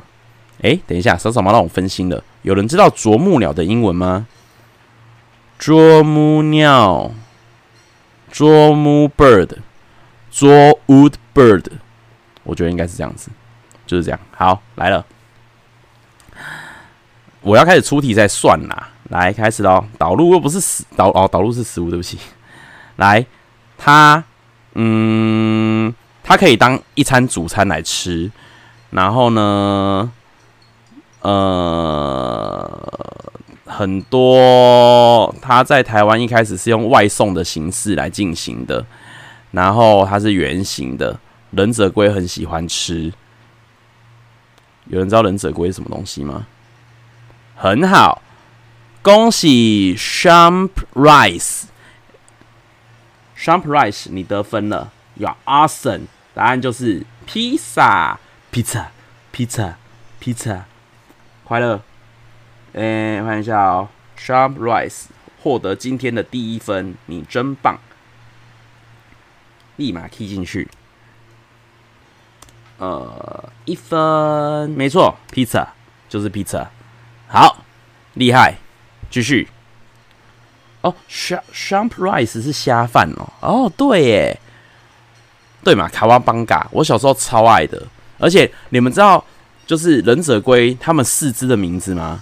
[0.62, 2.24] 诶，等一下，少少毛让我分心了。
[2.42, 4.28] 有人知道啄木鸟的英文吗？
[5.58, 7.12] 啄木鸟。
[8.32, 9.50] 捉木 bird，
[10.30, 11.66] 捉 wood bird，
[12.44, 13.30] 我觉得应该是这样子，
[13.86, 14.20] 就是这样。
[14.36, 15.06] 好，来了，
[17.42, 18.90] 我要开始出题再算啦。
[19.10, 19.86] 来，开始喽。
[19.98, 22.18] 导入又不是食导哦，导入是食物，对不起。
[22.98, 23.26] 来，
[23.78, 24.24] 它
[24.74, 28.32] 嗯，它可以当一餐主餐来吃。
[28.90, 30.12] 然后呢，
[31.22, 32.92] 呃。
[33.78, 38.86] 很多，它在台湾一开始是用外送的形式来进行的，
[39.52, 41.20] 然后它是圆形的。
[41.52, 43.12] 忍者龟很喜欢吃，
[44.88, 46.48] 有人知道忍者龟是什么东西吗？
[47.56, 48.22] 很好，
[49.02, 51.68] 恭喜 Shump Rice，Shump
[53.66, 56.08] Rice，你得分了，You're awesome。
[56.34, 58.20] 答案就是披萨，
[58.52, 58.92] 披萨，
[59.32, 59.78] 披萨，
[60.20, 60.66] 披萨，
[61.44, 61.82] 快乐。
[62.76, 63.88] 哎，看一下哦
[64.20, 65.06] ，Sharp Rice
[65.42, 67.80] 获得今天的第一分，你真棒。
[69.78, 70.68] 立马 key 进去。
[72.78, 75.68] 呃，一分，没错，pizza
[76.10, 76.68] 就是 pizza。
[77.30, 77.64] 好，
[78.16, 78.58] 厉害，
[79.10, 79.48] 继续。
[80.82, 83.30] 哦，shrimp shrimp rice 是虾饭哦。
[83.40, 84.40] 哦，对耶，
[85.64, 87.82] 对嘛，卡哇邦嘎，我小时候超爱的。
[88.18, 89.24] 而且你们知道，
[89.66, 92.22] 就是忍者龟他们四只的名字吗？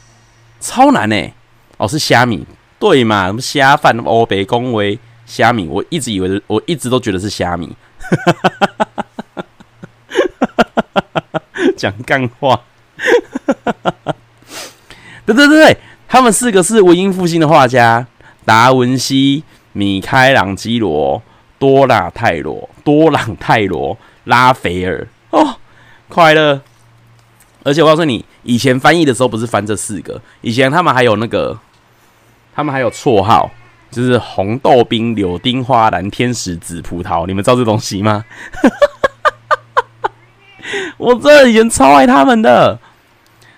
[0.64, 1.34] 超难呢。
[1.76, 2.46] 哦，是虾米，
[2.80, 3.28] 对嘛？
[3.28, 7.76] 什么虾饭、欧北恭维、虾米，我一直以为，我一直都觉得是虾米。
[11.76, 12.62] 讲干话。
[15.26, 18.08] 对对对对，他们四个是文艺复兴的画家。
[18.46, 21.22] 达文西、米开朗基罗、
[21.60, 25.58] 多拉泰罗、多朗泰罗、拉斐尔哦，
[26.10, 26.62] 快乐！
[27.64, 31.58] 而且我告诉你，以前翻译的时候不是翻这四个，以前他们还有那个，
[32.54, 33.50] 他们还有绰号，
[33.90, 37.26] 就是红豆冰、柳丁花、蓝天使、紫葡萄。
[37.26, 38.26] 你们知道这东西吗？
[40.98, 42.80] 我真的以前超爱他们的。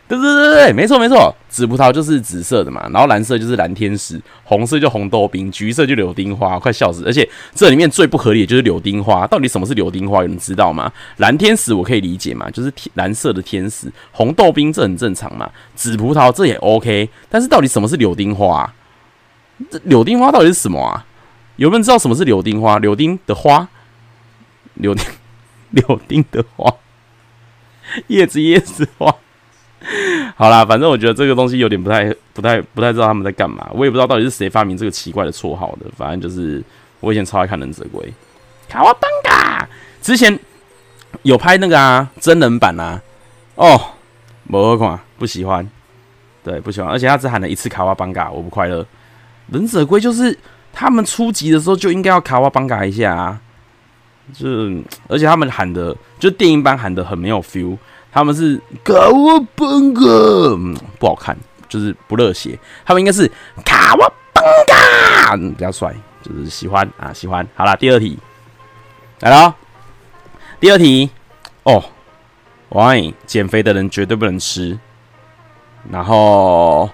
[0.08, 7.04] 对对对对，没错没错，紫葡萄就是紫色的嘛，然后蓝色就是蓝天使，红色就红豆冰，橘色就柳丁花，快笑死！
[7.08, 10.22] 而且这里面最不合理的就是柳丁花，到底什么是柳丁花？
[10.22, 10.92] 有人知道吗？
[11.18, 18.72] 蓝天使我可以理解嘛，就是天蓝色的天使，红豆冰这很正常嘛，紫葡萄这也 OK，但是到底什么是柳丁花？
[19.72, 21.04] 这柳丁花到底是什么啊？
[21.56, 22.78] 有没有人知道什么是柳丁花？
[22.78, 23.68] 柳丁的花，
[24.76, 25.04] 柳丁
[25.72, 26.72] 柳丁的花，
[28.06, 29.16] 叶子叶子花。
[30.36, 33.70] 好啦，反正我觉得这个东西有点不太、不太、不太知道他们在干嘛。
[33.74, 35.86] 我也不知道到底是谁发明这个奇怪的绰号的。
[35.96, 36.64] 反正就是
[37.00, 38.14] 我以前超爱看忍者龟。
[38.68, 39.68] 卡哇邦嘎，
[40.02, 40.38] 之前
[41.22, 43.02] 有拍那个啊真人版啊。
[43.56, 43.80] 哦，
[44.44, 45.70] 没看，不喜欢。
[46.44, 46.90] 对，不喜欢。
[46.90, 48.86] 而且他只喊了一次卡哇邦嘎，我不快乐。
[49.52, 50.38] 忍者龟就是
[50.74, 53.40] 他们初级的时候就应该要卡哇邦嘎一下啊。
[54.34, 54.48] 就
[55.08, 57.78] 而且他们喊的，就电影版喊的很没有 feel。
[58.16, 60.02] 他们是卡哇邦嘎，
[60.98, 62.58] 不好看，就是不热血。
[62.86, 63.30] 他们应该是
[63.66, 67.46] 卡哇邦嘎，比较帅，就是喜欢啊，喜欢。
[67.56, 68.18] 好了，第二题
[69.20, 69.54] 来了，
[70.62, 71.10] 第二题
[71.64, 71.84] 哦，
[72.70, 74.80] 喂，减肥的人绝对不能吃。
[75.92, 76.90] 然后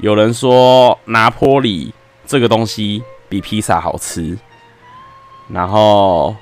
[0.00, 1.94] 有人说拿坡里
[2.26, 4.36] 这个东西比披萨好吃。
[5.46, 6.34] 然后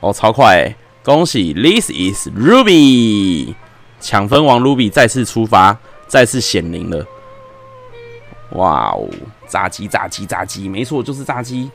[0.00, 0.76] 哦，超快。
[1.02, 3.54] 恭喜，This is Ruby，
[4.00, 7.06] 抢分王 Ruby 再次出发，再次显灵了。
[8.50, 9.08] 哇哦，
[9.46, 11.70] 炸鸡炸鸡炸鸡，没错，就是炸鸡。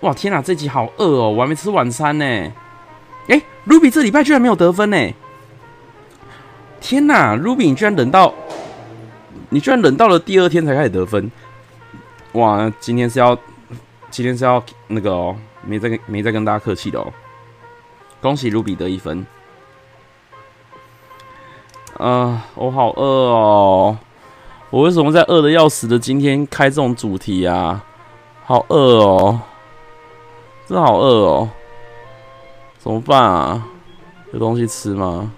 [0.00, 2.24] 哇，天哪，这集好饿哦，我还没吃晚餐呢。
[3.28, 4.96] 哎，Ruby 这礼拜居然没有得分呢！
[6.80, 8.32] 天哪，Ruby 你居然等到，
[9.48, 11.30] 你居然等到了第二天才开始得分。
[12.32, 13.36] 哇，今天是要，
[14.10, 17.12] 今天是要那个哦，没再跟没再跟大家客气的哦。
[18.22, 19.26] 恭喜卢比得一分。
[21.98, 23.98] 啊，我好饿哦！
[24.70, 27.84] 我为什么在饿的要死的今天开这种主题啊？
[28.44, 29.40] 好饿哦，
[30.66, 31.50] 真好饿哦！
[32.78, 33.66] 怎么办啊？
[34.32, 35.32] 有东西吃吗？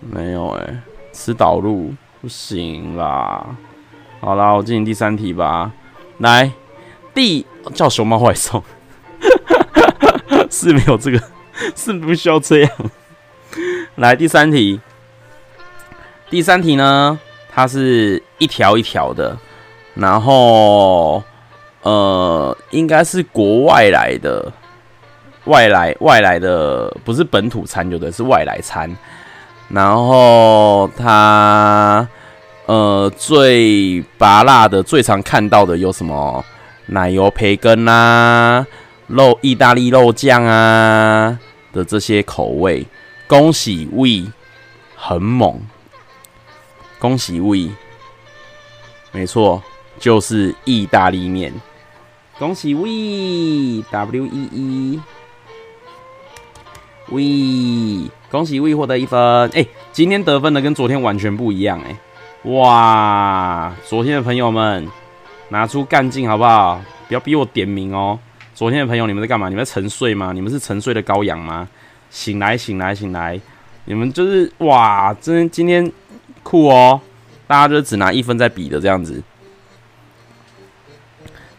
[0.00, 3.46] 没有哎，吃导入不行啦。
[4.20, 5.72] 好啦，我进行第三题吧。
[6.18, 6.52] 来，
[7.14, 8.62] 第叫熊猫坏送，
[10.50, 11.37] 是没有这个。
[11.74, 12.70] 是不需要这样。
[13.96, 14.80] 来第三题，
[16.30, 17.18] 第三题呢，
[17.50, 19.36] 它是一条一条的，
[19.94, 21.22] 然后
[21.82, 24.52] 呃，应该是国外来的，
[25.44, 28.96] 外来外来的，不是本土餐，有的是外来餐。
[29.68, 32.06] 然后它
[32.66, 36.44] 呃最拔辣的、最常看到的有什么？
[36.90, 38.66] 奶油培根啊，
[39.08, 41.38] 肉意大利肉酱啊。
[41.70, 42.86] 的这些口味，
[43.26, 44.32] 恭喜 We
[44.96, 45.60] 很猛，
[46.98, 47.74] 恭喜 We，
[49.12, 49.62] 没错，
[49.98, 51.52] 就是意大利面，
[52.38, 55.00] 恭喜 We W E E
[57.10, 59.20] We，恭喜 We 获得一分。
[59.50, 61.96] 哎、今天得分的跟昨天完全不一样哎、
[62.50, 64.88] 哇，昨天的朋友们
[65.50, 66.80] 拿出干劲好不好？
[67.08, 68.18] 不要逼我点名哦。
[68.58, 69.48] 昨天的朋友，你们在干嘛？
[69.48, 70.32] 你们在沉睡吗？
[70.32, 71.68] 你们是沉睡的羔羊吗？
[72.10, 73.40] 醒来，醒来，醒来！
[73.84, 75.92] 你们就是哇，真今天
[76.42, 77.00] 酷哦！
[77.46, 79.22] 大家就只拿一分在比的这样子。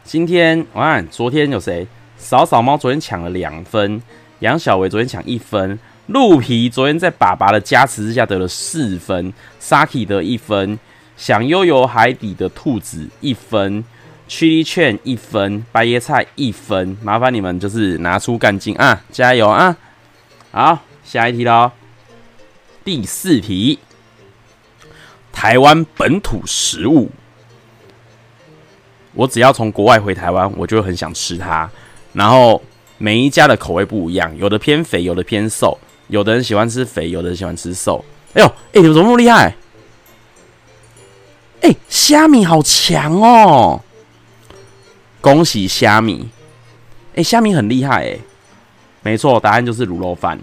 [0.04, 1.88] 今天我看昨天有谁？
[2.18, 4.04] 扫扫猫昨天抢了两分，
[4.40, 10.78] 杨小维昨天抢一分，鹿皮昨天在爸爸的加持之下得了四分，Saki 得一分，
[11.16, 13.86] 想悠游海底的兔子一分。
[14.30, 19.76] 曲力券一分，白椰菜一分，麻烦你们就是拿出干劲啊，加油啊！
[20.52, 21.72] 好，下一题喽，
[22.86, 23.80] 第四题，
[25.34, 27.10] 台湾本土食物，
[29.14, 31.68] 我只要从国外回台湾，我就很想吃它。
[32.14, 32.62] 然后
[33.00, 35.76] 每一家的口味不一样，有的偏肥，有的偏瘦，
[36.08, 38.06] 有的人喜欢吃肥，有的人喜欢吃瘦。
[38.36, 39.56] 哎呦，哎、你们怎么那么厉害？
[41.62, 43.82] 哎、欸，虾米好强哦！
[45.22, 46.30] 恭喜虾米！
[47.12, 48.20] 哎、欸，虾米很厉害哎，
[49.02, 50.40] 没错，答案就是卤肉饭。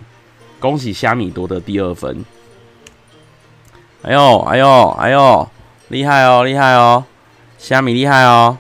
[0.61, 2.25] 恭喜虾米夺得第二分。
[4.03, 5.49] 哎呦，哎呦，哎呦，
[5.89, 7.05] 厉害哦，厉害哦，
[7.59, 8.59] 虾米厉害哦。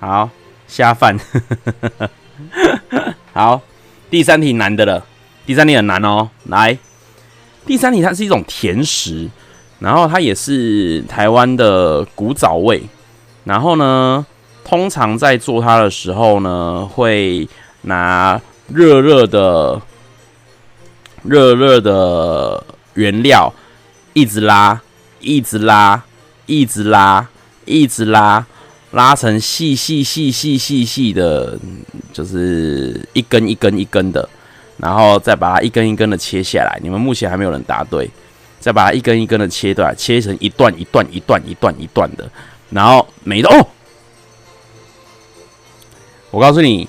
[0.00, 0.28] 好，
[0.66, 1.18] 虾饭。
[3.32, 3.60] 好，
[4.10, 5.06] 第三题难的了，
[5.46, 6.28] 第三题很难哦。
[6.44, 6.76] 来，
[7.64, 9.28] 第三题它是一种甜食，
[9.78, 12.82] 然后它也是台湾的古早味，
[13.44, 14.26] 然后呢，
[14.66, 17.48] 通常在做它的时候呢，会
[17.82, 19.80] 拿热热的、
[21.22, 23.54] 热热的原料，
[24.12, 24.80] 一直拉，
[25.20, 26.02] 一直拉，
[26.46, 27.28] 一直拉，
[27.64, 28.44] 一直拉，
[28.90, 31.56] 拉成细细细细细细的，
[32.12, 34.28] 就是一根一根一根的，
[34.78, 36.76] 然后再把它一根一根的切下来。
[36.82, 38.10] 你们目前还没有人答对，
[38.58, 42.28] 再把它一根一根的切断，切成一段一段一段一段一段的，
[42.70, 43.64] 然后每个哦。
[46.36, 46.86] 我告诉你，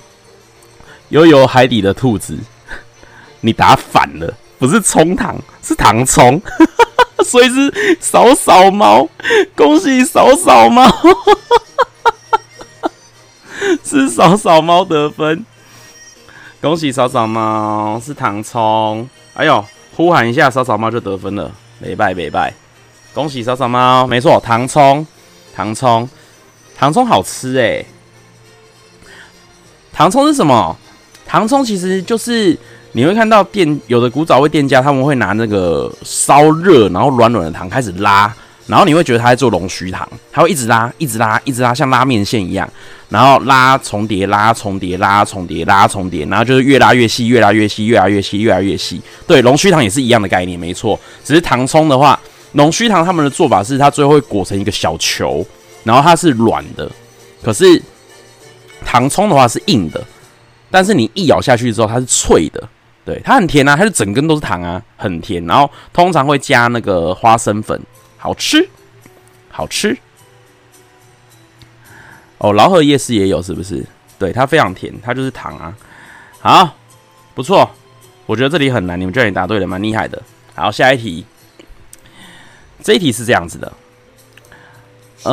[1.08, 2.36] 悠悠海底的兔子，
[3.40, 5.34] 你打反了，不是葱糖，
[5.64, 6.38] 是糖葱，
[7.24, 9.08] 所以是扫扫猫。
[9.56, 10.86] 恭喜扫扫猫，
[13.82, 15.46] 是扫扫猫得分。
[16.60, 19.08] 恭喜扫扫猫，是糖葱。
[19.32, 19.64] 哎呦，
[19.96, 22.52] 呼喊一下扫扫猫就得分了，没败没败。
[23.14, 25.06] 恭喜扫扫猫，没错，糖葱，
[25.56, 26.06] 糖葱，
[26.76, 27.86] 糖葱好吃哎、欸。
[29.98, 30.76] 糖葱是什么？
[31.26, 32.56] 糖葱其实就是
[32.92, 38.32] 你会看到店有的古早味店家，他们会拿那个烧热然后软软的糖开始拉，
[38.68, 42.70] 然后你会觉得他在做龙须糖，他会一直拉，一直拉，一直拉，像拉面线一样，
[43.08, 49.02] 然后拉重叠，拉重叠，拉重叠，拉重叠，然后就是越拉越细，越拉越细，越拉越细，越拉越细。
[49.26, 50.96] 对，龙须糖也是一样的概念，没错。
[51.24, 52.16] 只是糖葱的话，
[52.52, 55.44] 龙须糖他们的做法是它最后会裹成一个小球，
[55.82, 56.88] 然后它是软的，
[57.42, 57.82] 可是。
[58.84, 60.02] 糖葱的话是硬的，
[60.70, 62.68] 但是你一咬下去之后，它是脆的。
[63.04, 65.42] 对，它很甜啊，它是整根都是糖啊，很甜。
[65.46, 67.80] 然后通常会加那个花生粉，
[68.18, 68.68] 好吃，
[69.50, 69.96] 好吃。
[72.36, 73.84] 哦，饶河夜市也有，是不是？
[74.18, 75.74] 对，它非常甜，它就是糖啊。
[76.40, 76.76] 好，
[77.34, 77.70] 不错，
[78.26, 80.22] 我觉得这里很难，你们居然也答对了，蛮厉害的。
[80.54, 81.24] 好，下一题，
[82.82, 83.72] 这一题是这样子的，
[85.24, 85.32] 嗯、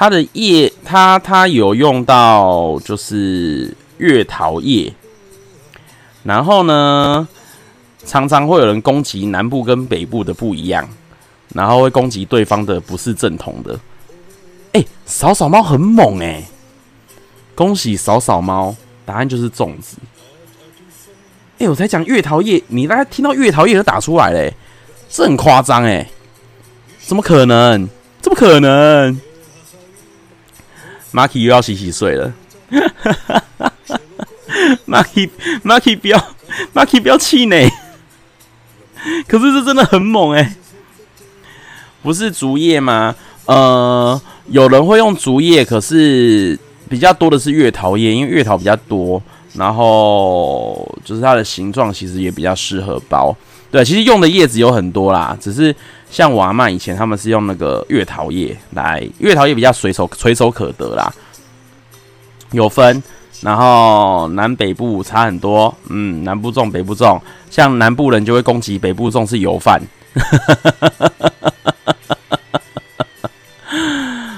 [0.00, 4.90] 它的叶，它它有用到就是月桃叶，
[6.22, 7.28] 然后呢，
[8.06, 10.88] 常常会有人攻击南部跟北部的不一样，
[11.52, 13.78] 然后会攻击对方的不是正统的。
[14.72, 16.44] 哎、欸，少少猫很猛哎、
[17.54, 18.74] 恭喜扫扫猫，
[19.04, 19.98] 答案就是粽子。
[21.58, 24.54] 哎、我才讲月桃叶，你大家听到月桃叶就打出来嘞、欸，
[25.10, 26.08] 这很夸张哎，
[27.00, 27.86] 怎么可能？
[28.22, 29.20] 怎么可能
[31.12, 32.32] ？Marky 又要洗洗睡了，
[34.86, 36.18] Marky，Marky 不要
[36.74, 37.70] ，Marky 不要气馁。
[39.26, 40.56] 可是这真的很猛哎、
[42.02, 43.14] 不是竹叶吗？
[43.46, 46.58] 呃，有人会用竹叶，可是
[46.88, 49.22] 比较多的是月桃叶，因为月桃比较多，
[49.54, 53.34] 然后就是它的形状其实也比较适合包。
[53.70, 55.74] 对，其实用的叶子有很多啦，只是。
[56.10, 61.14] 像我阿嬷以前他们是用那个月桃叶来，月桃叶比较随手随手可得啦，
[62.50, 63.00] 有分，
[63.42, 69.80] 然后南北部差很多，嗯，南部粽北部粽，像南部人就会攻击北部粽是油饭，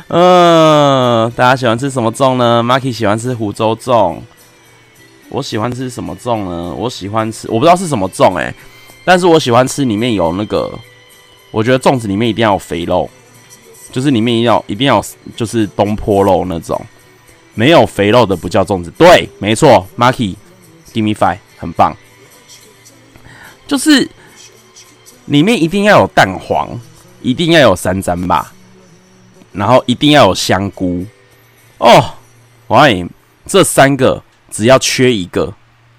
[0.08, 4.18] 嗯，大家喜欢吃什么粽呢？Marky 喜欢吃湖州粽，
[5.30, 6.74] 我喜欢吃什么粽呢？
[6.74, 8.54] 我喜欢吃，我不知道是什么粽哎、
[9.04, 10.72] 但是我喜欢吃里面有那个。
[11.50, 13.10] 我觉得粽子里面一定要有肥肉，
[13.90, 15.04] 就是里面一定要一定要
[15.36, 16.80] 就是东坡肉那种，
[17.52, 18.90] 没有肥肉的不叫粽子。
[18.96, 21.94] 对，没错，Marky，Give me five，很棒。
[23.66, 24.08] 就是
[25.26, 26.70] 里面一定要有蛋黄，
[27.20, 28.50] 一定要有山珍吧，
[29.52, 31.04] 然后一定要有香菇。
[31.76, 32.14] 哦，
[32.66, 33.06] 我告诉你，
[33.44, 35.52] 这三个只要缺一个，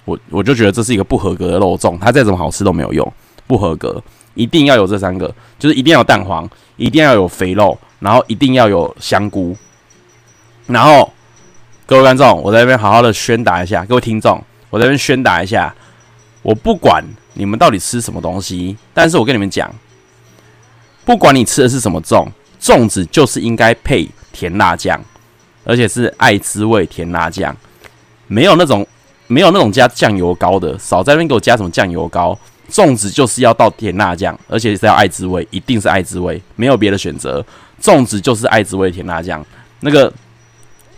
[0.06, 3.14] 我我就觉得这是一个不合格的肉粽，它再怎么好吃都没有用，
[3.48, 4.02] 不合格。
[4.36, 9.56] 一定要有这三个，就是一定要有蛋黄，一定要有肥肉，然后一定要有香菇，
[10.66, 11.14] 然后
[11.86, 15.72] 各位观众，我在这边好好的宣达一下，各位听众，我在这边宣达一下，
[16.42, 17.04] 我不管
[17.36, 19.72] 你们到底吃什么东西，但是我跟你们讲，
[21.06, 22.28] 不管你吃的是什么粽，
[22.60, 25.00] 粽子就是应该配甜辣酱，
[25.64, 27.56] 而且是爱滋味甜辣酱，
[28.26, 28.84] 没有那种
[29.28, 32.38] 没有那种加酱油膏的，少在那边给我加什么酱油膏。
[32.72, 37.46] 粽子就是要倒甜辣酱，而且是要爱滋味，一定是爱滋味，没有别的选择。
[37.82, 39.46] 粽子就是爱滋味甜辣酱。
[39.82, 40.12] 那个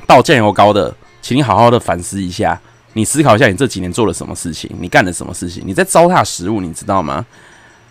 [0.05, 2.57] 倒酱油膏的，请你好好的反思一下，
[2.93, 5.63] 你思考一下，你这几年做了什么事情，你干了什么事情？
[5.65, 7.25] 你在糟蹋食物，你知道吗？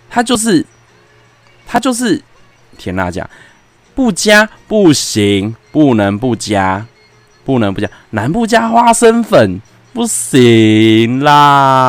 [0.09, 0.64] 它就是，
[1.66, 2.22] 它就是
[2.78, 3.28] 甜辣酱，
[3.95, 6.87] 不加不行，不能不加，
[7.45, 9.61] 不能不加，难不加花生粉
[9.95, 11.88] 不行啦。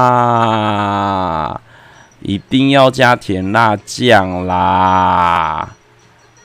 [2.21, 5.67] 一定要加甜辣酱啦！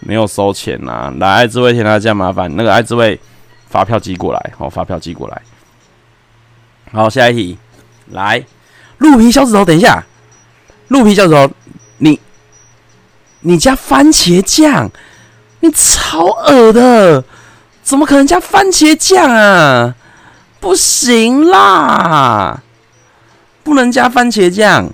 [0.00, 3.20] 没有收钱呐、啊，来爱滋味甜辣酱，麻烦那个爱滋味
[3.68, 5.42] 发票寄过来，好，发票寄过来。
[6.92, 7.58] 好，下一题，
[8.11, 8.42] 来
[8.96, 10.02] 鹿皮小指头，等一下，
[10.88, 11.50] 鹿皮小指头，
[11.98, 12.18] 你
[13.40, 14.90] 你加番茄酱，
[15.61, 17.22] 你超恶的，
[17.82, 19.94] 怎么可能加番茄酱啊？
[20.61, 22.62] 不行啦，
[23.64, 24.92] 不能加番茄酱。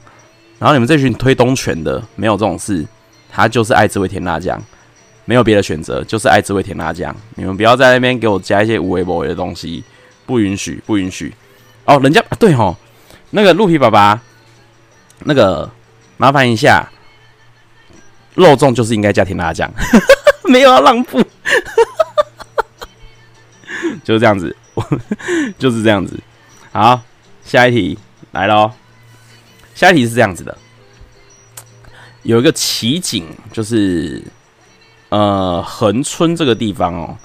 [0.58, 2.86] 然后你们这群推东泉的，没有这种事，
[3.30, 4.58] 他就是爱滋味甜辣酱，
[5.24, 7.14] 没有别的选择，就是爱滋味甜辣酱。
[7.34, 9.84] 你们不要在那边给我加一些无微不微的东西，
[10.24, 11.34] 不允许，不允许。
[11.84, 12.74] 哦，人家对吼，
[13.30, 14.18] 那个鹿皮爸爸，
[15.24, 15.70] 那个
[16.16, 16.88] 麻烦一下，
[18.34, 19.70] 肉粽就是应该加甜辣酱，
[20.48, 21.18] 没有要让步，
[24.02, 24.56] 就是这样子，
[25.58, 26.18] 就是这样子。
[26.72, 27.00] 好，
[27.44, 27.98] 下一题
[28.32, 28.70] 来喽。
[29.74, 30.56] 下一题是这样子的，
[32.22, 34.22] 有一个奇景，就是
[35.10, 37.16] 呃恒春这个地方哦，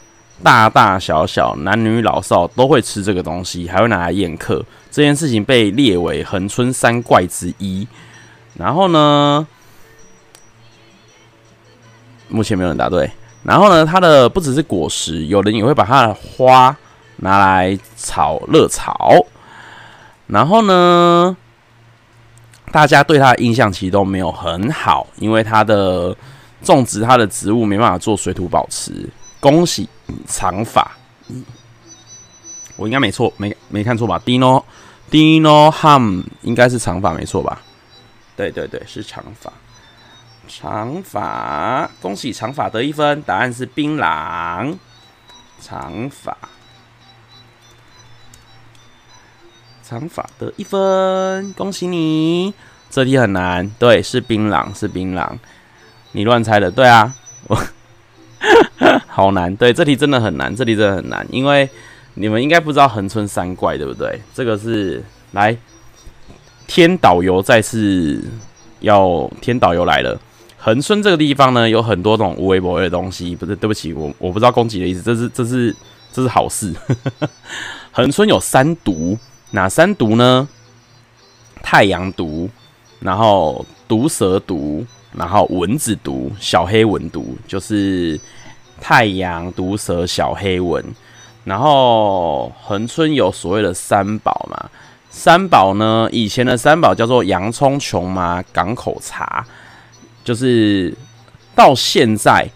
[0.43, 4.65] 大大小小男女老少都会吃这个东西，还会拿来宴客。
[4.89, 7.87] 这件事情被列为恒春三怪之一。
[8.55, 9.47] 然后呢，
[12.27, 13.09] 目前没有人答对。
[13.43, 16.77] 然后呢，它的不只是果实，有人也会把它的花
[17.21, 19.25] 拿来炒热炒。
[20.27, 21.35] 然后呢，
[22.71, 26.15] 大家对它的印象其实都没有很好，因为它的
[26.63, 29.09] 种植它的植物没办法做水土保持。
[29.39, 29.89] 恭喜
[30.27, 30.91] 长发，
[32.75, 34.63] 我应该没错，没没看错吧？Dino
[35.09, 37.59] Dino Ham 应该是长发没错吧？
[38.37, 39.51] 对对对，是长发，
[40.47, 44.77] 长发，恭喜长发得一分，答案是槟榔，
[45.59, 46.37] 长发。
[49.91, 52.53] 长法得一分，恭喜你！
[52.89, 55.27] 这题很难，对，是槟榔，是槟榔，
[56.13, 57.13] 你乱猜的，对啊，
[57.49, 57.57] 我
[59.07, 61.69] 好难，对，这题真的很难，这题真的很难，因为
[62.13, 64.17] 你们应该不知道恒春三怪，对不对？
[64.33, 65.57] 这个是来
[66.67, 68.23] 天导游再次
[68.79, 70.17] 要天导游来了，
[70.57, 75.75] 恒春这个地方呢，有很多种无微不微的东西，不是，对不起，我我不知道攻击的意思，这是这是
[76.13, 76.73] 这是好事，
[77.91, 79.19] 恒春有三毒。
[79.51, 80.47] 哪三毒呢？
[81.61, 82.49] 太阳毒，
[82.99, 88.19] 然后毒蛇毒，然后蚊子毒，小黑蚊毒，就是
[88.79, 90.83] 太阳毒蛇小黑蚊。
[91.43, 94.69] 然后恒春有所谓的三宝嘛？
[95.09, 96.07] 三宝呢？
[96.11, 99.45] 以前的三宝叫做洋葱、琼麻、港口茶，
[100.23, 100.95] 就是
[101.53, 102.47] 到现在，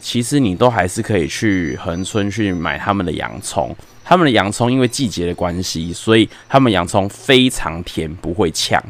[0.00, 3.74] 其实你都还是可以去恒春去买他们的洋葱。
[4.04, 8.80] 他们的洋葱因为季节的关系，所以他们洋葱非常甜，不会呛，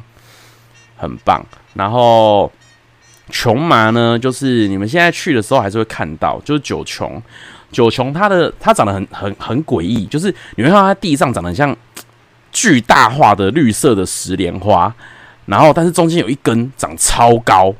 [0.96, 1.44] 很棒。
[1.74, 2.50] 然后
[3.30, 7.22] 琼麻呢，就是你们现在去的时候还是会看到，就是九琼。
[7.72, 11.76] 九琼它的它长得很很很诡异，就是你会看到它地上长得像
[12.52, 14.94] 巨大化的绿色的石莲花，
[15.46, 17.74] 然后但是中间有一根长超高，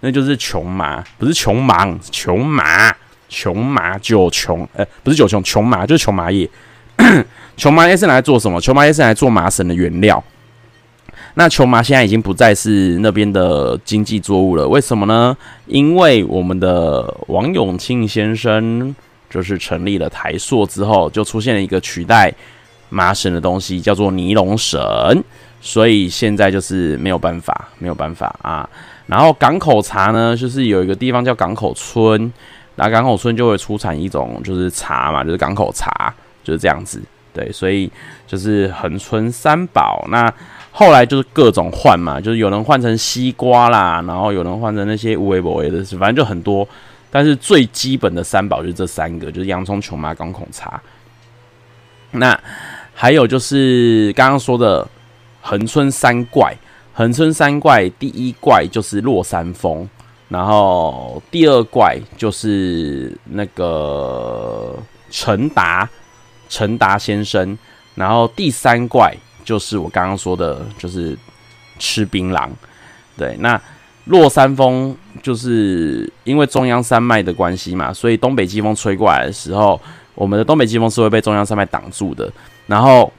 [0.00, 2.94] 那就是琼麻，不是琼芒，琼麻，
[3.28, 6.48] 琼麻九琼，呃，不是九琼，琼麻就是琼麻叶。
[7.56, 8.60] 琼麻叶是来做什么？
[8.60, 10.22] 琼麻叶是来做麻绳的原料。
[11.34, 15.36] 那琼麻现在已经不再是那边的经济作物了，为什么呢？
[15.66, 18.94] 因为我们的王永庆先生
[19.28, 22.32] 就是成立了台塑之后，就出现了一个取代
[22.88, 25.22] 麻绳的东西，叫做尼龙绳。
[25.60, 28.68] 所以现在就是没有办法，没有办法啊。
[29.06, 32.32] 然后港口茶呢，就是有一个地方叫港口村，
[32.74, 36.12] 那港口村就会出产一种就是茶嘛，就是港口茶。
[36.50, 37.00] 就这样子，
[37.32, 37.90] 对，所以
[38.26, 40.04] 就是恒春三宝。
[40.10, 40.32] 那
[40.72, 46.66] 后来就是各种换嘛，就是有人换成西瓜啦，然后有人换成那些无微不微的，反正就很多。
[47.10, 50.80] 但是最基本的三宝就是这三个，就是洋葱、琼麻、港孔茶，
[52.12, 52.38] 那
[52.94, 54.86] 还有就是刚刚说的
[55.40, 56.56] 恒春三怪，
[56.92, 59.88] 恒春三怪第一怪就是落山风，
[60.28, 64.78] 然后第二怪就是那个
[65.10, 65.88] 陈达
[66.50, 67.56] 陈达先生，
[67.94, 71.16] 然后第三怪就是我刚刚说的，就是
[71.78, 72.50] 吃槟榔。
[73.16, 73.58] 对，那
[74.04, 79.80] 落山风就是因为中央山脉的关系嘛，所以东北季风吹过来的时候，
[80.14, 82.30] 我们的东北季风是会被中央山脉挡住的，
[82.66, 83.10] 然后。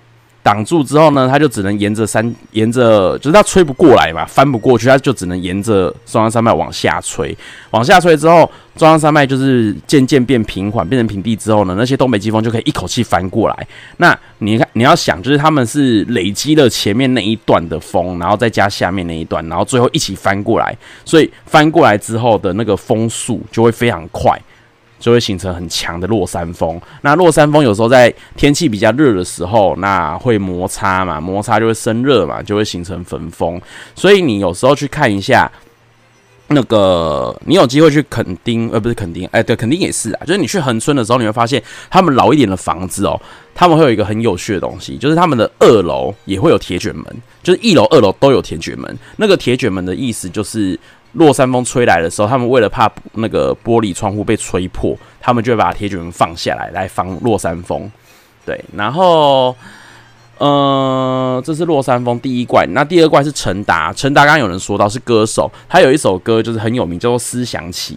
[0.43, 7.35] 挡住之后呢，它就只能沿着山，沿着就是它吹不过来嘛，翻不过去，它就只能沿着中央山脉往下吹，
[7.69, 13.67] 往下吹之后，中央山脉就是渐渐变平缓，变成平地之后呢，那些东北季风就可以一口气翻过来。
[13.97, 20.75] 那你看，你要想，就是他们是累积了前面那一段的风，然后再加下面那一段，然后最后一起翻过来，
[21.05, 24.39] 所以翻过来之后的那个风速就会非常快。
[25.01, 26.79] 就会形成很强的落山风。
[27.01, 33.59] 那落山风有时候在天气比较热的时候，那会摩擦嘛，摩擦就会生热嘛，就会形成焚风。
[33.95, 35.51] 所以你有时候去看一下，
[36.47, 40.25] 那个你有机会去垦丁，呃，不是垦丁，哎，对，垦丁也是啊。
[40.25, 43.19] 就是你去恒春的时候，你会发现他们老一点的房子哦，
[43.55, 47.05] 他们会有一个很有趣的东西，就是他们的二楼也会有铁卷门，
[47.41, 48.95] 就是一楼、二楼都有铁卷门。
[49.17, 50.79] 那个铁卷门的意思就是。
[51.13, 57.91] 落山风吹来的时候，他们为了怕那个玻璃窗户被吹破，他们就会把铁卷门放下来，来防落山风。
[58.45, 59.55] 对，然后，
[60.37, 62.65] 呃，这是落山风第一怪。
[62.69, 67.93] 那第二怪是陈达，陈达刚刚有人说到是歌手，他有一首歌就是很有名，叫做《思想起》。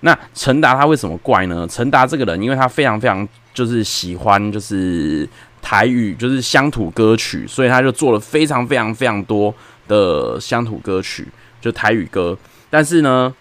[0.00, 1.66] 那陈达他为什么怪呢？
[1.68, 5.28] 陈达这个人，因为他非常非常就是喜欢就是
[5.60, 9.52] 台语，就是乡土歌曲，所以他就做了非常非常非常多
[9.88, 11.26] 的乡土歌曲。
[11.66, 12.38] 就台语歌，
[12.70, 13.34] 但是呢，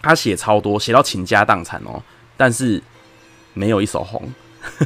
[0.00, 2.00] 他写超多，写到倾家荡产哦，
[2.36, 2.80] 但是
[3.52, 4.22] 没有一首红，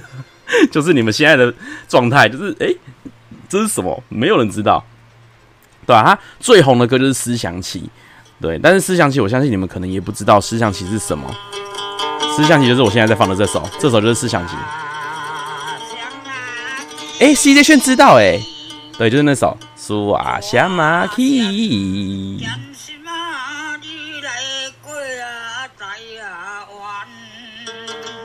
[0.72, 1.53] 就是你们现在的
[1.86, 2.76] 状态，就是哎、欸，
[3.47, 4.03] 这是什么？
[4.09, 4.82] 没有人知道，
[5.86, 6.14] 对吧、啊？
[6.14, 7.80] 他最红的歌就是《思想起》，
[8.41, 11.30] 对，但是《思想起》，我相信你们可能也不知道《思想起》是什么，
[12.34, 14.55] 《思想起》就是我现在在放的这首，这首就是《思想起》。
[17.20, 18.41] 哎，CJ 炫知道哎、
[19.01, 19.57] 对，就是那首。
[19.76, 21.22] 苏啊，下马去。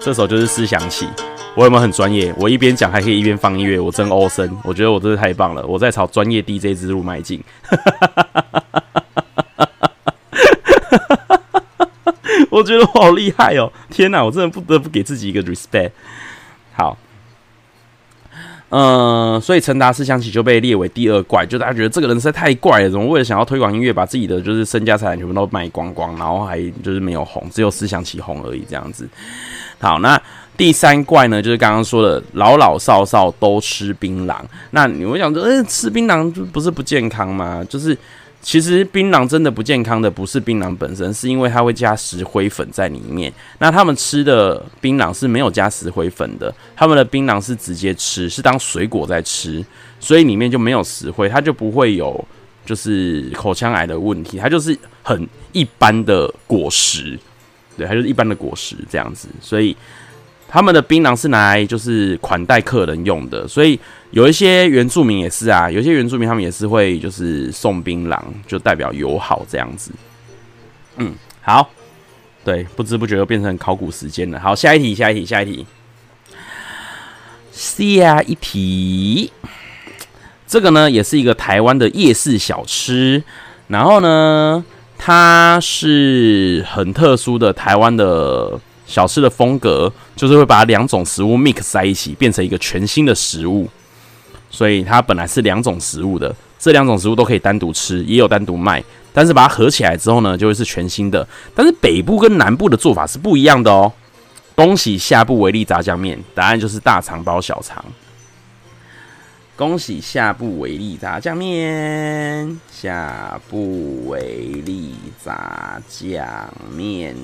[0.02, 1.08] 这首就是思想起，
[1.56, 2.36] 我有没有很专业？
[2.38, 7.42] 我一边讲还可以一边放音乐，我真欧森，我觉得我真是太棒了，我在朝专业 DJ 之路迈进。
[12.52, 13.72] 我觉得我好厉害哦！
[13.90, 15.92] 天哪，我真的不得不给自己一个 respect。
[16.74, 16.98] 好。
[18.78, 29.08] 嗯，所以陈达思想起就被列为第二怪，就大家觉得这个人实在太怪了，怎么为了想要推广音乐，把自己的就是身家财产全部都卖光光，然后还就是没有红，只有思想起红而已这样子。
[29.80, 30.22] 好，那
[30.58, 34.36] 第三怪呢，就是刚刚说的老老少少都吃槟榔。
[34.72, 37.64] 那你会想说，欸，吃槟榔不是不健康吗？
[37.70, 37.98] 就是。
[38.46, 43.34] 其实槟榔真的不健康的不是槟榔本身，是因为它会加石灰粉在里面。
[43.58, 49.66] 那他们吃的槟榔是没有加石灰粉的，他们的槟榔是直接吃，是当水果在吃，
[50.00, 52.24] 所以里面就没有石灰，它就不会有
[52.68, 57.18] 就是口腔癌的问题，它就是很一般的果实，
[57.76, 59.76] 对，它就是一般的果实这样子，所以。
[60.48, 63.78] 他们的槟榔是拿来就是款待客人用的，所以
[64.12, 68.18] 有一些原住民也是啊，有些原住民他们也是会就是送槟榔，
[68.48, 69.92] 就代表友好这样子。
[70.98, 71.70] 嗯，好，
[72.46, 74.40] 对，不知不觉又变成考古时间了。
[74.40, 75.66] 好，下一题，下一题，下一题，
[77.52, 79.34] 下一题。
[80.48, 83.22] 这个呢，也是一个台湾的夜市小吃，
[83.68, 84.64] 然后呢，
[84.98, 88.58] 它是很特殊的台湾的。
[88.86, 93.68] 小吃的风格就是会把两种食物 mix 在一起，变成一个全新的食物。
[94.50, 98.84] 所以它本来是两种食物的，这两种食物都可以单独吃，也有单独卖。
[99.12, 101.28] 但是把它合起来之后呢，就会是全新的。
[101.54, 103.92] 但是北部跟南部的做法是不一样的哦。
[104.54, 107.84] 恭喜下部维力炸酱面，答案就是大肠包小肠。
[109.58, 116.26] 恭喜下部维力炸酱面，下部维力炸酱
[116.74, 117.16] 面。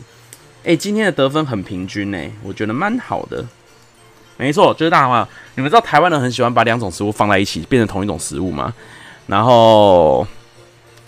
[0.63, 3.43] 哎、今天的得分很平均呢，我觉得蛮好的。
[4.37, 5.27] 没错，就是大肠包。
[5.55, 8.73] 你们知道台湾人很喜欢把两种食物放在一起变成同一种食物吗？
[9.27, 10.25] 然后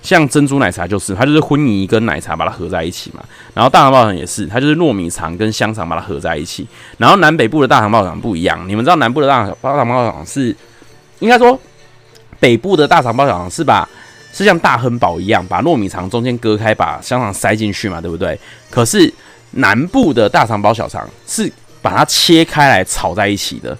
[0.01, 3.23] 像珍珠奶茶就是，它就是薰衣跟奶茶把它合在一起嘛。
[3.53, 6.67] 然后大肠包肠也是，它就是糯米肠跟香肠把它合在一起。
[6.97, 10.55] 然后南北部的大肠包肠不一样，你们知道南部的大肠包肠是，
[11.19, 11.59] 应该说
[12.39, 13.87] 北部的大肠包肠是把
[14.31, 18.39] 是像大亨堡一样，把糯米肠中间割开，把香肠塞进去嘛，对不对？
[18.69, 19.11] 可是
[19.53, 21.51] 南部的大肠包小肠是
[21.81, 23.77] 把它切开来炒在一起的，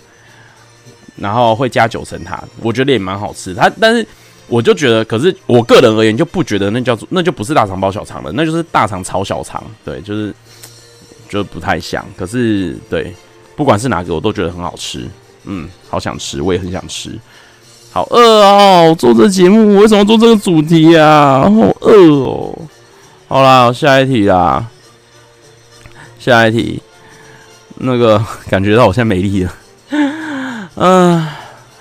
[1.15, 3.53] 然后会加九层塔，我觉得也蛮好吃。
[3.53, 4.05] 它但是
[4.47, 9.63] 我就觉得，可是我个人而言就不觉得那叫做那就不是大肠包小肠了，那就是大肠炒小肠。
[9.85, 10.33] 对，就是
[11.29, 12.05] 就不太像。
[12.17, 13.13] 可是对，
[13.55, 15.07] 不管是哪个，我都觉得很好吃。
[15.45, 17.17] 嗯，好想吃，我也很想吃。
[17.91, 18.95] 好饿哦！
[18.97, 21.41] 做这节目，我为什么做这个主题啊？
[21.41, 21.93] 好饿
[22.23, 22.57] 哦！
[23.27, 24.65] 好啦，下一题啦。
[26.23, 26.81] 下一题，
[27.75, 29.53] 那个 感觉到我现在没力了。
[30.75, 31.27] 嗯，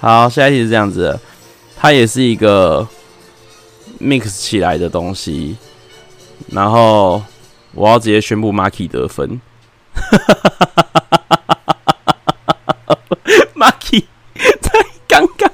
[0.00, 1.20] 好，下一题是这样子的，
[1.76, 2.84] 它也是一个
[4.00, 5.56] mix 起来的东西，
[6.48, 7.22] 然后
[7.72, 9.40] 我要直接宣布 Marky 得分。
[9.94, 10.34] 哈哈
[12.88, 12.98] 哈
[13.54, 14.06] Marky
[14.60, 15.48] 在刚刚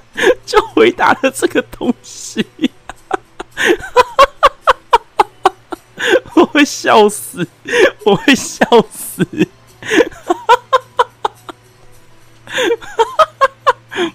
[0.47, 2.47] 就回答了这个东西。
[6.35, 7.47] 我会笑死，
[8.07, 9.23] 我会笑死，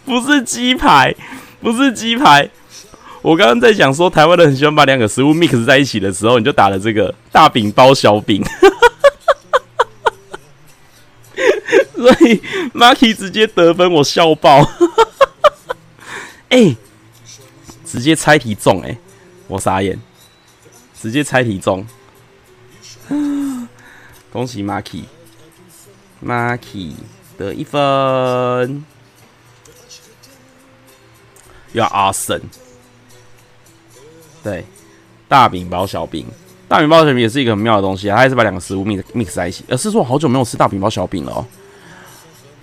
[0.03, 1.15] 不是鸡排，
[1.61, 2.49] 不是鸡排。
[3.21, 8.43] 我刚刚在讲说，台湾人很喜欢把两个食物 mix 在一起的时候，你就打了这个大饼包小饼，
[11.95, 12.41] 所以
[12.73, 14.67] Marky 直接得分，我笑爆。
[16.49, 16.75] 哎、
[17.85, 18.97] 直接猜题中、欸，哎，
[19.47, 19.99] 我傻眼。
[20.99, 21.85] 直接猜题中，
[24.31, 26.93] 恭喜 Marky，Marky
[27.37, 28.83] 得一分。
[31.73, 32.39] 要阿森，
[34.43, 34.63] 对，
[35.27, 36.27] 大饼包小饼，
[36.67, 39.65] 大饼包小饼也是一个很妙的东西啊，它还是把两个食物 mix mix 在一起。
[39.67, 41.45] 呃，是说我好久没有吃大饼包小饼了哦。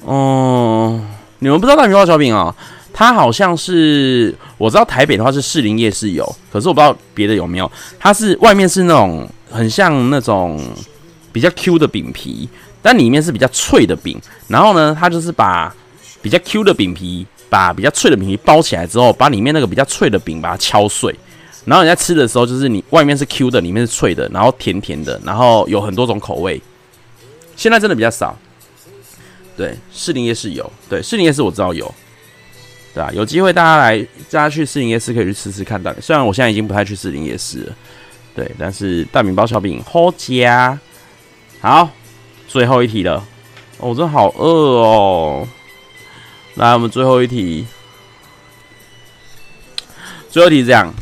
[0.05, 1.05] 哦，
[1.41, 2.55] 你们不知道大饼包小饼啊？
[2.93, 7.69] 它好像是我知道台北的话是士林夜市有，可是我不知道别的有没有。
[7.99, 10.61] 它是外面是那种很像那种
[11.33, 12.49] 比较 Q 的饼皮，
[12.81, 14.21] 但里面是比较脆的饼。
[14.49, 15.75] 然后呢，它就是把
[16.23, 21.15] 比较 Q 的饼皮，把比较脆的饼皮包起来之后，把里面那个比较脆的饼把它敲碎。
[21.65, 26.61] 然后你在吃的时候，就是你外面是 Q 的，里面是脆的，然后甜甜的，然后有很多种口味。
[27.55, 28.37] 现在真的比较少。
[29.57, 31.93] 对，士林夜市有，对，士林夜市我知道有。
[32.95, 33.99] 对啊，有机会大家来，
[34.31, 35.95] 大家去士林夜市可以去吃吃看的。
[36.01, 37.77] 虽然我现在已经不太去士林夜市了，
[38.35, 40.45] 对，但是大饼包小饼好吃。
[41.61, 41.89] 好，
[42.49, 43.25] 最后一题了。
[43.79, 44.47] 我真的好饿
[44.83, 45.49] 哦。
[46.55, 47.67] 来，我们最后一题。
[50.29, 50.93] 最后一题是这样，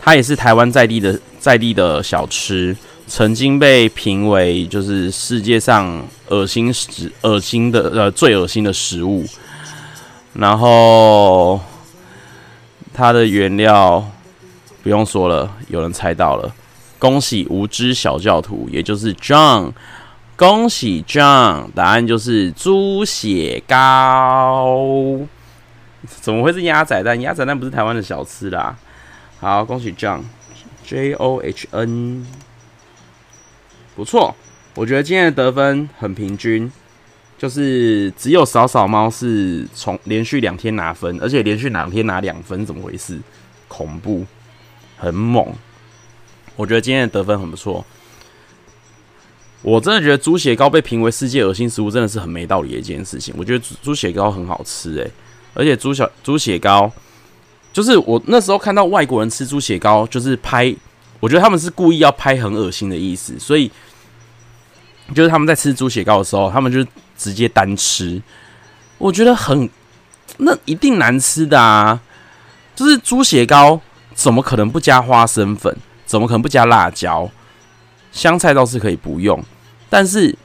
[0.00, 9.24] 它也是台湾在地的在地的小吃，曾经被评为就是世界上恶心食恶心的呃最恶心的食物。
[10.32, 11.60] 然后
[12.92, 14.04] 它的原料
[14.84, 16.54] 不用说了，有人猜到了，
[16.98, 19.72] 恭喜无知小教徒，也就是 John，
[20.36, 24.76] 恭喜 John，答案就是猪血糕。
[26.06, 27.18] 怎么会是鸭仔蛋？
[27.22, 28.76] 鸭仔蛋不是台湾的小吃啦。
[29.40, 32.26] 好，恭喜 John，J O H N，
[33.96, 34.36] 不错，
[34.74, 36.70] 我觉得今天的得分很平均。
[37.38, 43.18] 就是只有扫扫猫是从连续两天拿分，而且连续两天拿两分，怎么回事？
[43.66, 44.26] 恐怖，
[45.04, 45.46] 很猛。
[46.56, 47.84] 我觉得今天的得分很不错。
[49.62, 53.34] 我真的觉得猪血糕被评为世界恶心食物，真的是很没道理的一件事情。
[53.36, 55.10] 我觉得猪血糕很好吃，诶，
[55.54, 56.90] 而且猪小猪血糕，
[57.72, 60.74] 就是我那时候看到外国人吃猪血糕，就是拍，
[61.20, 63.70] 我觉得他们是故意要拍很恶心的意思，所以
[65.14, 66.84] 就是他们在吃猪血糕的时候，他们就。
[67.16, 68.20] 直接单吃，
[68.98, 69.70] 我觉得很，
[70.38, 72.00] 那一定难吃的啊！
[72.74, 73.80] 就是猪血糕，
[74.14, 75.76] 怎么可能不加花生粉？
[76.06, 77.30] 怎么可能不加辣椒？
[78.12, 79.42] 香菜倒是可以不用，
[79.90, 80.36] 但是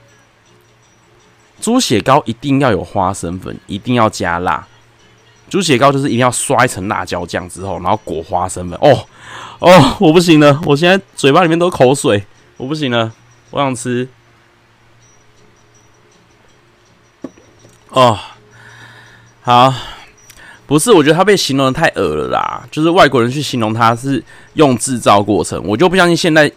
[1.61, 4.67] 猪血糕一定要有花生粉，一定要加辣。
[5.49, 8.79] 猪血糕就是一定要刷一层辣椒酱之后，然后裹花生粉。
[8.81, 9.05] 哦
[9.59, 12.25] 哦，我不行了，我现在嘴巴里面都口水，
[12.57, 13.11] 我不行了，
[13.51, 14.07] 我想吃。
[17.89, 18.17] 哦，
[19.41, 19.73] 好，
[20.69, 22.63] 不是，我觉得他被形容的太恶了啦。
[22.69, 26.49] 就是外国人去形容他是用制造过程，我就不相信现在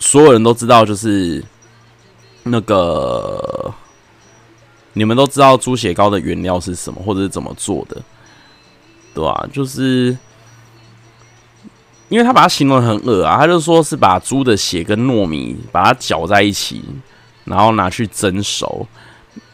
[0.00, 1.40] 所有人都知道，就是
[2.42, 3.72] 那个
[4.94, 8.02] 你们都知道猪血糕的原料是什么，或者是怎么做的，
[9.14, 9.46] 对吧、啊？
[9.52, 10.16] 就是
[12.08, 16.82] 因为他把它形容的很恶啊，他就说是把猪的血跟糯米把它搅在一起，
[17.44, 18.84] 然后拿去蒸熟。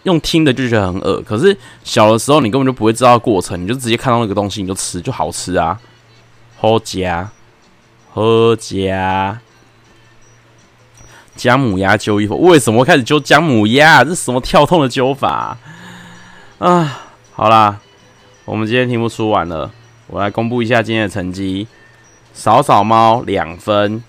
[0.08, 1.54] 用听的就觉得很恶，可是
[1.84, 5.78] 小的时候你根本就不会知道过程，你就直接看到那个东西你就吃，就好吃啊！
[6.56, 7.30] 好加，
[8.10, 9.38] 好加，
[11.36, 14.02] 姜母鸭揪一口，为什么开始揪姜母鸭？
[14.02, 15.58] 这是什么跳痛的揪法
[16.58, 17.02] 啊？
[17.34, 17.78] 好啦，
[18.46, 19.70] 我们今天题目出完了，
[20.06, 21.68] 我来公布一下今天的成绩：
[22.32, 24.02] 扫扫猫两分，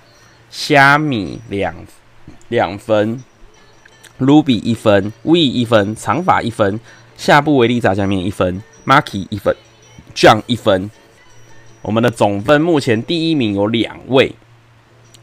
[0.49, 1.75] 虾米两
[2.47, 3.21] 两分
[4.19, 6.79] ，Ruby 一分，We 一分，长发一分，
[7.17, 9.55] 下部维力炸酱面一分，Marky 一分
[10.13, 10.91] ，John 一分。
[11.81, 14.35] 我们的总分目前第一名有两位，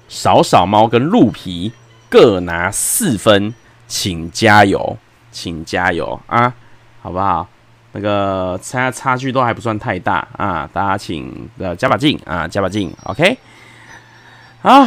[0.09, 1.73] 少少猫跟鹿皮
[2.09, 3.55] 各拿四分，
[3.87, 4.97] 请加油，
[5.31, 6.55] 请加油啊，
[7.03, 7.47] 好不好？
[7.93, 13.39] 那个差差距都还不算太大啊，大家请呃加把劲啊，加把劲，OK？
[14.61, 14.87] 啊，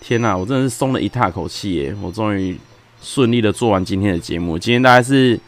[0.00, 1.94] 天哪，我真的是松了一大口气耶！
[2.00, 2.58] 我终于
[3.00, 5.38] 顺利的做完今天的节目，今天大概是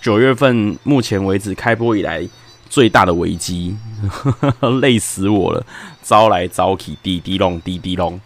[0.00, 2.28] 九月份目前为止开播以来。
[2.70, 3.76] 最大的危机，
[4.80, 5.62] 累死我了！
[6.02, 8.18] 招来招去，滴滴隆，滴滴隆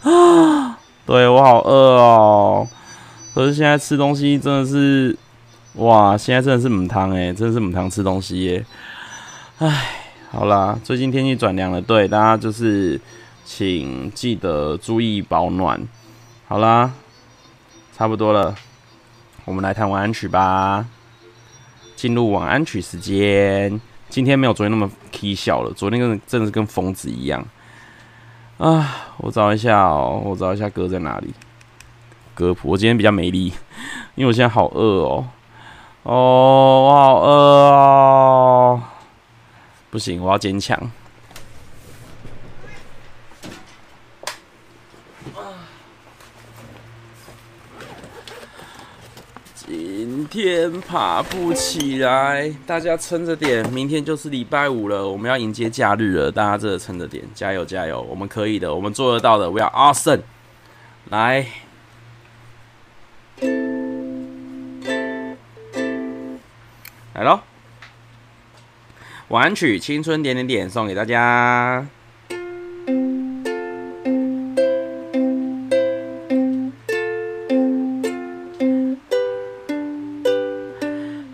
[0.00, 0.78] 啊！
[1.04, 2.66] 对，我好饿哦，
[3.34, 5.14] 可是现在吃东西真的是，
[5.74, 6.16] 哇！
[6.16, 8.64] 现在真的是母汤哎，真的是母汤吃东西耶！
[9.58, 9.90] 哎，
[10.30, 12.98] 好啦，最近天气转凉了，对大家就是
[13.44, 15.78] 请记得注意保暖。
[16.48, 16.90] 好啦，
[17.96, 18.54] 差不多了，
[19.46, 20.84] 我们来弹晚安曲吧。
[21.94, 23.80] 进入晚安曲时间，
[24.10, 25.72] 今天没有昨天那么 K 笑了。
[25.72, 27.42] 昨天跟真的是跟疯子一样
[28.58, 29.14] 啊！
[29.16, 31.32] 我找一下哦，我找一下歌在哪里？
[32.34, 33.46] 歌谱，我今天比较没力，
[34.14, 35.26] 因为我现在好饿哦。
[36.02, 38.82] 哦，我好饿哦！
[39.88, 40.78] 不行，我要坚强。
[50.26, 60.22] 天爬不起来，大家撑着点，明天就是礼拜五了，我们要迎接假日了，大家真的撑着点，加油加油，我们可以的，我们做得到的，We are awesome！
[61.10, 61.46] 来，
[67.14, 67.40] 来喽，
[69.28, 71.86] 晚曲，青春点点点，送给大家。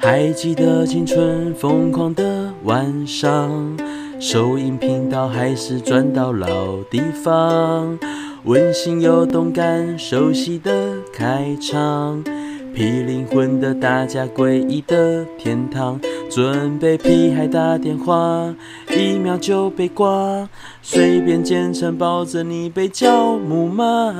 [0.03, 3.79] 还记得青春疯狂的晚上，
[4.19, 7.97] 收音频道还是转到老地方，
[8.43, 12.25] 温馨又动感，熟悉的开场，
[12.75, 18.53] 霹灵魂的大家诡异的天堂，准备屁孩打电话，
[18.91, 20.49] 一秒就被挂，
[20.83, 24.13] 随便简称抱着你被叫木马。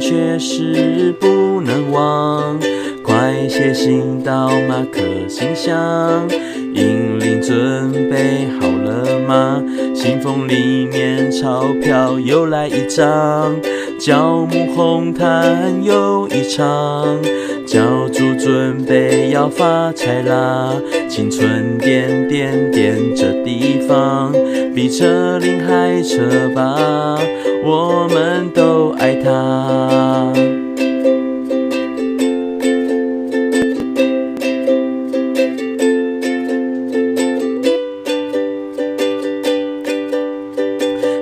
[0.00, 2.58] 确实不能忘，
[3.02, 6.28] 快写信到马克信箱。
[6.74, 9.62] 银铃准备好了吗？
[9.94, 13.54] 信封里面钞票又来一张，
[13.98, 17.18] 教母红毯又一场，
[17.64, 20.74] 教主准备要发财啦！
[21.14, 24.32] 青春点点点这地方，
[24.74, 27.16] 比车林还车吧。
[27.64, 30.32] 我们都爱他。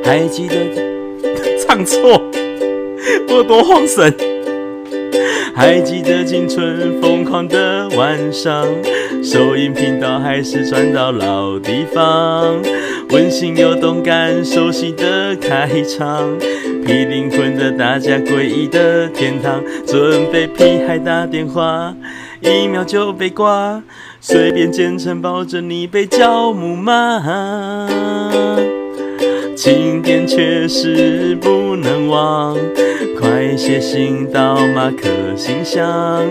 [0.02, 0.54] 还记得
[1.66, 2.18] 唱错，
[3.28, 4.31] 我有多慌神。
[5.54, 8.66] 还记得青春疯狂的晚上，
[9.22, 12.56] 收音频道还是转到老地方。
[13.10, 16.38] 温馨又动感，熟悉的开场，
[16.84, 21.94] 霹雳魂的大家诡异的天堂，准备屁孩打电话，
[22.40, 23.82] 一秒就被挂，
[24.20, 27.86] 随便简称抱着你被叫木马，
[29.54, 29.91] 经
[30.34, 32.56] 确实不能忘，
[33.20, 35.06] 快写信到马克
[35.36, 36.24] 信箱。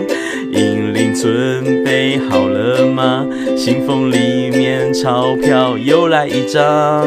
[0.50, 3.24] 银铃准备好了吗？
[3.56, 7.06] 信封里面钞票又来一张，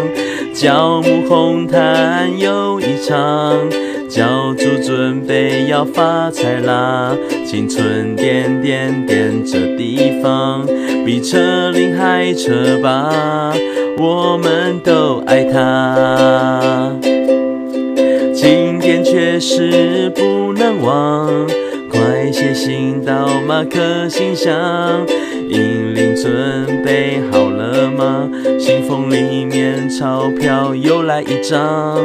[0.54, 3.70] 教母红毯又一场，
[4.08, 7.14] 教主准备要发财啦！
[7.46, 10.66] 青春点点点这地方，
[11.06, 13.54] 比车龄还车吧，
[13.98, 16.92] 我们都爱它。
[18.34, 21.30] 经典确实不能忘。
[21.90, 24.52] 快写信到马克信箱，
[25.48, 28.30] 银铃准备好了吗？
[28.60, 31.98] 信封里面钞票又来一张，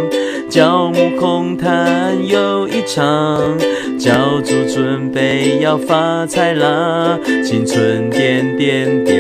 [0.49, 3.59] 教母空谈又一场，
[3.99, 7.19] 教主准备要发财啦！
[7.45, 9.20] 青春点点点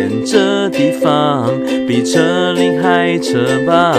[0.69, 1.49] 地方，
[1.87, 3.93] 比车龄还车吧，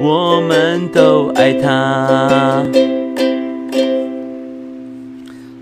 [0.00, 2.64] 我们都爱它。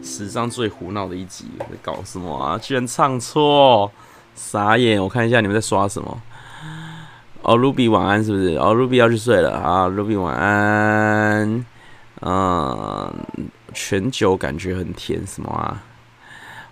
[0.03, 2.59] 史上最胡闹的一集，在搞什么啊？
[2.59, 3.91] 居然唱错，
[4.35, 5.03] 傻眼！
[5.03, 6.23] 我看一下你们在刷什么。
[7.43, 8.57] 哦，Ruby 晚安是不是？
[8.57, 11.65] 哦，Ruby 要去睡了啊，Ruby 晚安。
[12.21, 13.15] 嗯，
[13.73, 15.83] 全酒感觉很甜，什么啊？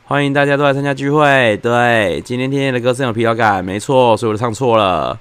[0.09, 1.55] 欢迎大家都来参加聚会。
[1.59, 5.21] 对，今天天天的歌声有疲劳感，没错，所以我都唱错了。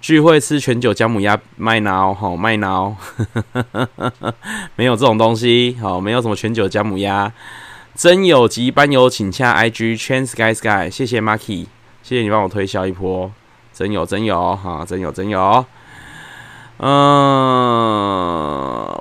[0.00, 2.96] 聚会吃全酒姜母鸭麦挠，好麦挠，
[4.74, 7.30] 没有这种东西，好，没有什么全酒姜母鸭。
[7.94, 11.66] 真有及班友请洽 IG Chen Sky Sky，谢谢 Marky，
[12.02, 13.30] 谢谢你帮我推销一波，
[13.74, 15.66] 真有真有哈，真有真有。
[16.78, 16.88] 嗯，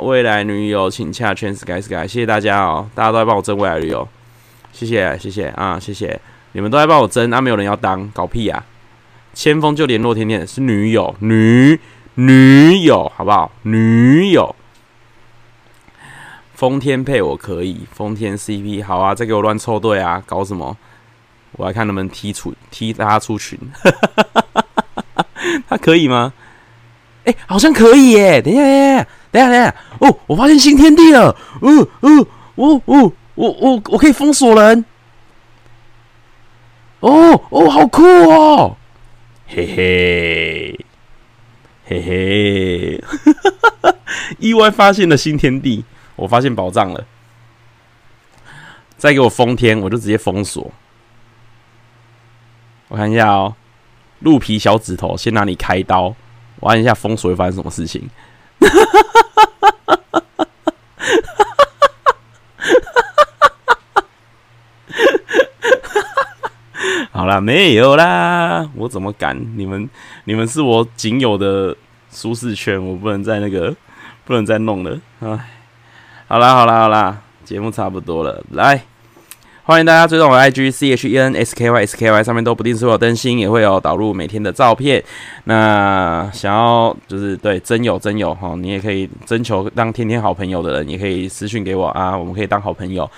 [0.03, 4.05] 未来女友请洽 Chen Sky Sky，谢谢大家哦，大家都在帮我争未来女友，
[4.79, 6.17] 谢谢谢谢啊，谢谢
[6.53, 8.63] 你们都在帮我争，那、啊、没有人要当，搞屁、啊！
[9.33, 11.77] 千峰就联络天天是女友，女
[12.13, 13.51] 女友，好不好？
[13.63, 14.55] 女友，
[16.53, 20.77] 风天配我可以，风天 CP 好啊，再给我乱凑对啊，搞什么？
[21.53, 23.59] 我来看能不能踢出踢他出群，
[25.67, 26.31] 他可以吗？
[27.25, 28.41] 哎、好像可以耶！
[28.41, 34.83] 等一下，等一下，等一下，等下，哦，我发现新天地了，哦哦哦哦，我我我可以封锁人，
[36.99, 38.75] 哦哦，好酷哦！
[39.47, 40.85] 嘿嘿，
[41.85, 43.03] 嘿嘿，
[44.39, 45.85] 意外发现了新天地，
[46.17, 47.05] 我发现宝藏了。
[48.97, 50.69] 再给我封天，我就直接封锁。
[52.89, 53.55] 我看一下哦，
[54.19, 56.13] 鹿皮小指头，先拿你开刀。
[56.59, 58.09] 我按一下封锁会发生什么事情？
[67.19, 69.37] 好啦，没有啦，我怎么敢？
[69.57, 69.89] 你们，
[70.23, 71.75] 你们是我仅有的
[72.09, 73.75] 舒适圈，我不能再那个，
[74.23, 74.97] 不能再弄了。
[75.19, 75.37] 哎，
[76.29, 78.81] 好啦，好啦，好啦，节目差不多了，来。
[79.63, 85.03] 欢迎大家追踪我 IG C H E N S K Y S K Y，上面都不定时会有更新，也会有导入每天的照片。
[85.43, 93.11] 那想要就是对真有真有哈，你也可以征求当天天好朋友的人，也可以私讯给我啊，我们可以当好朋友。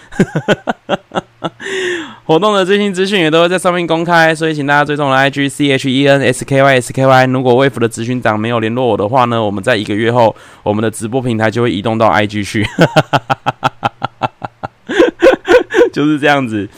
[2.26, 7.26] 活动的最新资讯也都会在上面公开，所以请大家追踪我的 IG C H E N S K Y S K Y。
[7.28, 12.66] 如果 Wave 的执行长没有联络我的话呢，我们在一个月后，我们的直播平台就会移动到 IG 去。
[15.92, 16.70] 就是这样子，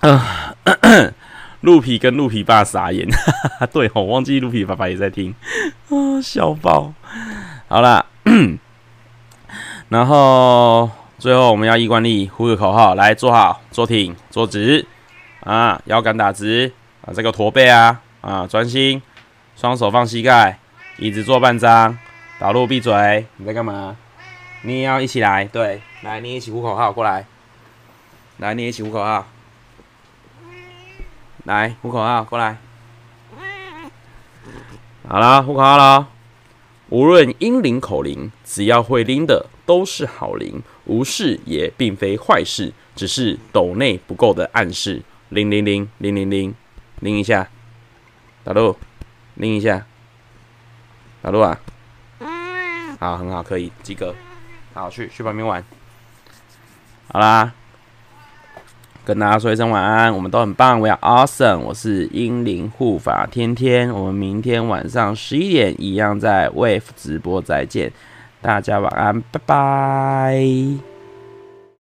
[0.00, 0.20] 嗯、
[0.64, 1.12] 呃，
[1.60, 3.06] 鹿皮跟鹿皮爸傻眼，
[3.72, 5.32] 对吼，忘记鹿皮爸爸也在听，
[5.90, 6.92] 啊，笑爆。
[7.68, 8.04] 好啦，
[9.90, 10.90] 然后
[11.24, 14.84] 最后我们要依惯例呼个口号，来坐好，坐挺，坐直，
[15.40, 16.70] 啊，腰杆打直，
[17.00, 19.00] 啊，这个驼背啊，啊，专心，
[19.56, 20.58] 双手放膝盖，
[20.98, 21.98] 椅子坐半张，
[22.38, 23.96] 导入闭嘴，你在干嘛？
[24.64, 27.24] 你也要一起来，对，来，你一起呼口号，过来。
[28.36, 29.26] 来，你一起呼口号。
[31.44, 32.58] 来，呼口号，过来。
[35.08, 36.08] 好了，呼口号了。
[36.90, 45.02] 无论英灵口灵，只要会拎的都是好灵，无视也并非坏事，只是斗内不够的暗示。
[45.30, 46.54] 灵灵灵灵灵灵，
[47.00, 47.48] 灵一下。
[48.42, 48.76] 打路，
[49.34, 49.86] 灵一下。
[51.22, 51.58] 打路啊。
[53.00, 54.14] 好，很好，可以及格。
[54.72, 55.64] 好，去去旁边玩。
[57.08, 57.52] 好啦。
[59.06, 61.58] 跟大家说一声晚安，我们都很棒，We are awesome。
[61.58, 67.92] 我是英灵护法天天，我们明天晚上十一点一样在 Wave 直播再见，
[68.44, 70.93] 大家晚安，拜拜。